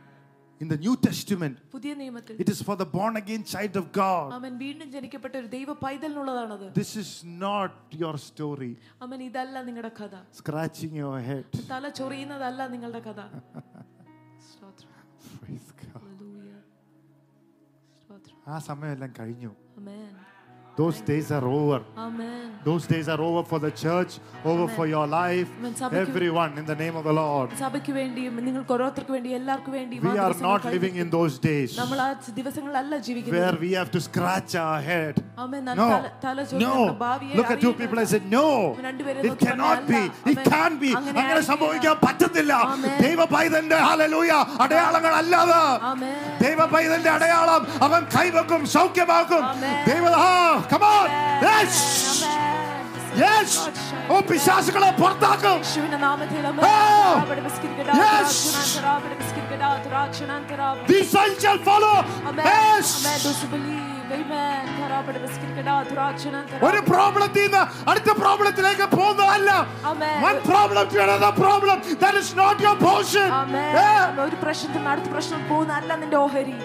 [0.62, 4.30] In the New Testament, പുതിയ നിയമത്തിൽ it is for the born again child of God.
[4.38, 7.12] അവൻ വീണ്ടും ജനിക്കപ്പെട്ട ഒരു ദൈവ പൈതലിനുള്ളതാണത് This is
[7.44, 8.72] not your story.
[9.06, 11.48] അവൻ ഇതല്ല നിങ്ങളുടെ കഥ Scratching your head.
[11.72, 13.20] തല ചൊറിയുന്നതല്ല നിങ്ങളുടെ കഥ
[14.50, 14.96] സ്തോത്രം.
[15.40, 16.02] Praise God.
[16.02, 16.62] Hallelujah.
[18.04, 18.36] സ്തോത്രം.
[18.54, 20.12] ആ സമയമെല്ലാം കഴിഞ്ഞു Amen.
[20.78, 21.80] Those days are over.
[22.04, 24.12] Amen Those days are over for the church,
[24.52, 25.74] over for your life, Amen.
[25.80, 27.48] സഭയ്ക്ക് everyone in the name of the Lord.
[27.62, 32.00] സഭയ്ക്ക് വേണ്ടിയും നിങ്ങൾക്ക് ഓരോരുത്തർക്ക് വേണ്ടി എല്ലാവർക്കും വേണ്ടി We are not living in those days നമ്മൾ
[32.06, 32.08] ആ
[32.40, 35.16] ദിവസങ്ങളല്ല where ജീവിക്കുന്നത് we have to scratch our head.
[35.46, 36.72] ആമേൻ നാം No, തല- തല ചുമന്ന് no.
[36.76, 38.46] നമ്മുടെ ഭാവിയെ Look at two people and say, No,
[38.88, 40.00] രണ്ടുപേരെ it നോക്കി cannot be.
[40.00, 40.32] പറഞ്ഞല്ല.
[40.32, 40.50] It Amen.
[40.54, 40.92] can't be.
[40.92, 41.50] അങ്ങനെ അങ്ങനെ ആയിരിക്കില്ല.
[41.52, 42.98] സംഭവിക്കാൻ പറ്റത്തില്ല Amen.
[43.06, 44.32] ദൈവ പൈതന്റെ ഹല്ലേലൂയ
[44.66, 45.60] അടയാളങ്ങൾ അല്ലാതെ
[45.92, 49.78] ആമേൻ ദൈവ പൈതന്റെ അടയാളം അവൻ കൈവെക്കും സൗഖ്യമാക്കും Amen.
[50.64, 51.08] ദൈവ come on
[51.44, 51.76] yes
[53.20, 53.52] yes
[54.12, 57.12] ഓ പിശാസുകളെ പുറത്താക്കും യേശുവിന്റെ നാമത്തിൽ Oh!
[58.02, 58.32] Yes!
[60.88, 61.94] These signs shall follow.
[62.48, 62.88] Yes.
[66.68, 69.52] ഒരു പ്രോബ്ലത്തിൽ നിന്ന് അടുത്ത പ്രോബ്ലത്തിലേക്ക് പോകുന്നതല്ല
[69.92, 70.18] Amen.
[70.24, 73.28] one problem to another problem that is not your portion
[73.78, 74.26] Yeah.
[74.28, 76.58] ഒരു പ്രശ്നത്തിൽ നിന്ന് അടുത്ത പ്രശ്നം പോകുന്നതല്ല നിന്റെ ഓഹരി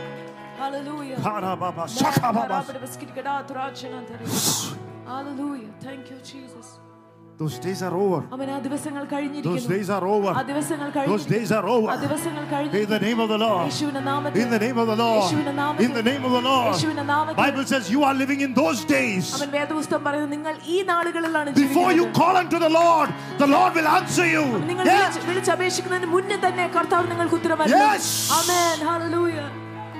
[0.59, 1.17] Hallelujah.
[5.07, 5.69] Hallelujah.
[5.81, 6.79] Thank you, Jesus.
[7.39, 8.23] Those days are over.
[9.41, 10.33] Those days are over.
[11.07, 11.93] Those days are over.
[12.73, 13.71] In the name of the Lord.
[14.35, 15.31] In the name of the Lord.
[15.79, 16.75] In the name of the Lord.
[17.37, 19.31] Bible says you are living in those days.
[21.55, 24.43] Before you call unto the Lord, the Lord will answer you.
[24.85, 25.17] Yes.
[27.69, 28.29] Yes.
[28.31, 28.79] Amen.
[28.85, 29.49] Hallelujah.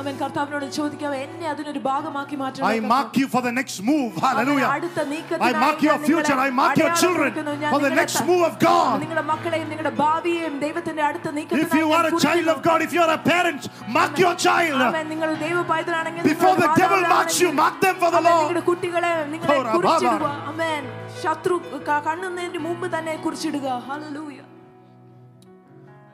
[0.00, 4.10] അവൻ കർത്താവിനോട് ചോദിക്കാവേ എന്നെ അതിനൊരു ഭാഗമാക്കി മാറ്റണം I mark you for the next move.
[4.24, 4.68] Hallelujah.
[4.74, 6.34] അടുത്ത I നീക്കത്തിനായി mark your ഞാൻ future.
[6.36, 7.54] I നിങ്ങളെ mark your children അടയാളപ്പെടുത്തുന്നു.
[7.62, 8.90] ഞാൻ for the നിങ്ങളെ next ത- move of God.
[9.04, 12.54] നിങ്ങളുടെ മക്കളെയും നിങ്ങളുടെ ഭാവിയെയും ദൈവത്തിന്റെ അടുത്ത If നീക്കത്തിനായി you ഞാൻ are a child കുറിക്കുന്നു.
[12.54, 13.62] of God, if you are a parent,
[13.98, 14.78] mark your child.
[14.82, 15.06] ആമേൻ.
[15.14, 18.30] നിങ്ങൾ ദൈവ പൈതലാണെങ്കിൽ Before നിങ്ങൾ the devil marks you, മാതാപിതാക്കളാണെങ്കിൽ mark them for the amen.
[18.30, 18.42] Lord.
[18.42, 19.76] നിങ്ങളുടെ കുട്ടികളെ നിങ്ങളെ Oh, Rababa.
[19.76, 20.82] കുറിച്ചിടുക അമേൻ
[21.22, 21.56] ശത്രു
[21.88, 24.40] ക- കാണുന്നതിന് മുമ്പ് തന്നെ കുറിച്ചിടുക hallelujah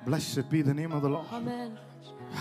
[0.07, 1.29] Blessed be the name of the Lord.
[1.33, 1.69] Amen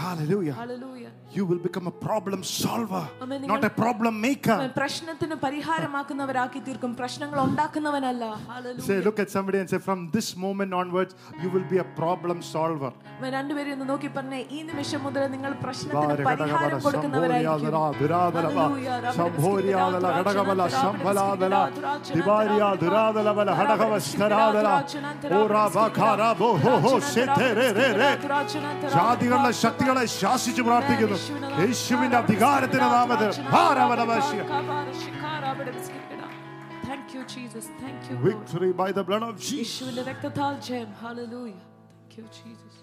[0.02, 0.56] Hallelujah.
[0.60, 3.42] Hallelujah You will become a problem solver, Amen.
[3.52, 4.56] not a problem maker.
[4.56, 4.72] ആമേൻ.
[4.78, 10.72] പ്രശ്നത്തിന് പരിഹാരമാക്കുന്നവരാക്കി തീർക്കും പ്രശ്നങ്ങൾ ഉണ്ടാക്കുന്നവനല്ല Say, hallelujah look at somebody and say, from this moment
[10.82, 11.14] onwards,
[11.44, 12.92] you will be a problem solver.
[13.12, 13.30] ആമേൻ.
[13.38, 17.70] രണ്ടുപേരും ഒന്ന് നോക്കി പറഞ്ഞേ ഈ നിമിഷം മുതൽ നിങ്ങൾ പ്രശ്നത്തിന് പരിഹാരം കൊടുക്കുന്നവരായിരിക്കും
[28.94, 31.18] ജാതികളുടെ ശക്തികളെ ശാസിച്ചു പ്രാർത്ഥിക്കുന്നു
[31.62, 34.38] യേശുവിന്റെ അധികാരത്തിന്റെ നാമത്തിൽ ഭാരവനവശ്യ
[36.84, 37.66] Thank you, Jesus.
[37.82, 38.26] Thank you, Lord.
[38.28, 39.60] Victory by the blood of Jesus.
[39.62, 41.54] യേശുവിന്റെ രക്തത്താൽ ജയം hallelujah
[42.04, 42.76] Thank you, Jesus.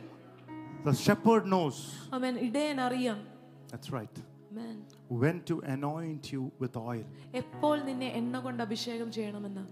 [0.88, 1.78] The shepherd knows,
[2.18, 3.20] അമ്മൻ ഇടയൻ അറിയാം
[3.72, 4.16] that's right,
[4.52, 4.78] Amen.
[5.22, 7.06] when to anoint you with oil.
[7.42, 9.64] എപ്പോൾ നിന്നെ എണ്ണ കൊണ്ട് അഭിഷേകം ചെയ്യണമെന്ന്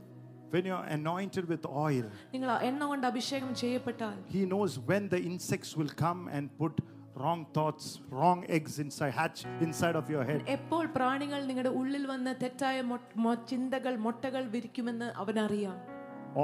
[0.54, 5.20] When you're anointed with oil, നിങ്ങൾ ആ എണ്ണ കൊണ്ട് അഭിഷേകം ചെയ്യപ്പെട്ടാൽ He knows when the
[5.32, 6.74] insects will come and put
[7.18, 10.42] wrong thoughts, wrong eggs inside, hatch inside of your head.
[10.48, 15.93] എപ്പോൾ പ്രാണികൾ നിങ്ങളുടെ ഉള്ളിൽ വന്ന് തെറ്റായ മൊ- മൊ- ചിന്തകൾ മുട്ടകൾ വിരിക്കുമെന്ന് അവനറിയാം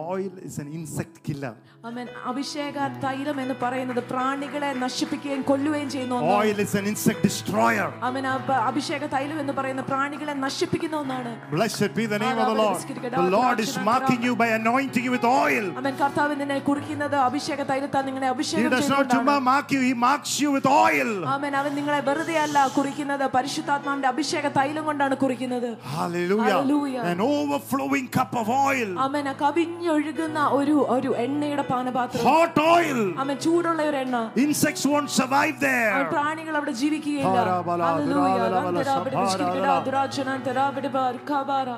[0.02, 1.54] Oil is an insect killer
[1.88, 8.26] amen അഭിഷേക തൈലം എന്ന് പറയുന്നത് പ്രാണികളെ നശിപ്പിക്കുകയും കൊല്ലുകയും ചെയ്യുന്ന oil is an insect destroyer amen
[8.70, 11.32] അഭിഷേക തൈലം എന്ന് പറയുന്ന പ്രാണികളെ നശിപ്പിക്കുന്ന ഒന്നാണ്.
[11.54, 15.14] Blessed be the name of the Lord the Lord is marking you by anointing you
[15.16, 19.36] with oil amen കർത്താവ് നിന്നെ കുറിക്കുന്നത് അഭിഷേക തൈലത്താൽ നിങ്ങളെ അഭിഷേകം ചെയ്യുന്നു ഹി ഡസ് നോട്ട് ചുമ്മാ
[19.50, 23.24] mark you he marks you with oil amen അവൻ നിങ്ങളെ വെറുതെ അല്ല കുറിക്കുന്നത്.
[23.36, 25.68] പരിശുദ്ധാത്മാവിന്റെ അഭിഷേക തൈലം കൊണ്ടാണ് കുറിക്കുന്നത്.
[25.96, 28.90] Hallelujah hallelujah an overflowing cup of oil.
[29.06, 32.97] Amen കവിഞ്ഞ കവിഞ്ഞൊഴുകുന്ന ഒരു ഒരു എണ്ണയുടെ പാനപാത്രം Hot oil.
[33.21, 35.93] ആമേൻ ചൂടുള്ള ഒരു എണ്ണ Insects won't survive അവൻ there.
[36.13, 38.33] പ്രാണികൾ അവിടെ ജീവിക്കുകയില്ല ഹാരാബല, Hallelujah.
[38.37, 39.23] ധരാബല, രന്തരാബിഡ സംഹാരാബല.
[39.23, 41.69] വിഷ്കിരികിട, ദുരാജന, തെരാബിഡ bar, കബാര.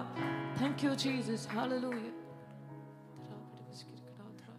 [0.61, 1.41] Thank you, Jesus.
[1.57, 2.13] Hallelujah.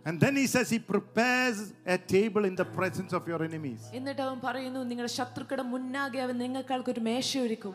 [0.07, 3.81] And then He says He prepares a table in the presence of your enemies.
[3.99, 7.75] എന്നിട്ട് അവൻ പറയുന്നു നിങ്ങളുടെ ശത്രുക്കളുടെ മുന്നാകെ അവൻ നിങ്ങൾക്കാൾക്ക് ഒരു മേശ ഒരുക്കും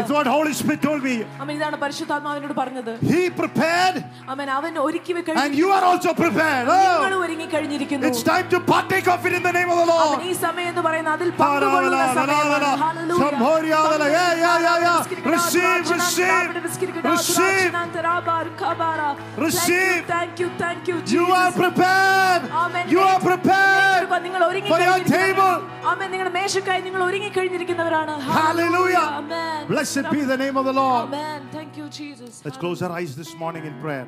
[0.00, 1.14] It's what Holy Spirit told me.
[1.42, 3.96] അവൻ ഇതാണ് പരിശുദ്ധാത്മാവിനോട് പറഞ്ഞത് He prepared
[4.32, 6.66] അവൻ അവൻ ഒരുക്കി and കഴിഞ്ഞു you are also prepared.
[6.68, 9.86] നിങ്ങൾ Oh, ഒരുങ്ങി കഴിഞ്ഞിരിക്കുന്നു it's time to partake of it in the name of the
[9.86, 10.22] അവൻ Lord.
[10.22, 12.70] ഈ സമയം എന്ന് പറയുന്ന അതിൽ പങ്കുകൊള്ളുന്ന സമയമാണ്.
[12.84, 13.22] Hallelujah.
[13.24, 14.06] Sambhoriadala.
[14.16, 15.00] Yeah, yeah, yeah, yeah.
[15.32, 16.48] Receive, receive,
[17.04, 17.68] receive.
[19.38, 20.00] Receive.
[20.06, 21.60] Thank you, thank you, You are Jesus.
[21.62, 22.42] prepared.
[22.62, 22.84] Amen.
[22.88, 23.90] You are prepared.
[23.94, 24.20] ഏറ്റെടുക്കുക.
[24.26, 25.60] നിങ്ങൾ ഒരുങ്ങി for your കഴിഞ്ഞിരിക്കുന്നവരാണ്.
[25.66, 25.88] table.
[25.90, 26.08] ആമേൻ.
[26.14, 29.06] നിങ്ങളുടെ മേശക്കായി നിങ്ങൾ ഒരുങ്ങി കഴിഞ്ഞിരിക്കുന്നവരാണ് Hallelujah.
[29.27, 29.67] Amen.
[29.67, 31.07] Blessed be the name of the Lord.
[31.07, 31.49] Amen.
[31.51, 32.41] Thank you, Jesus.
[32.45, 34.07] Let's close our eyes this morning in prayer.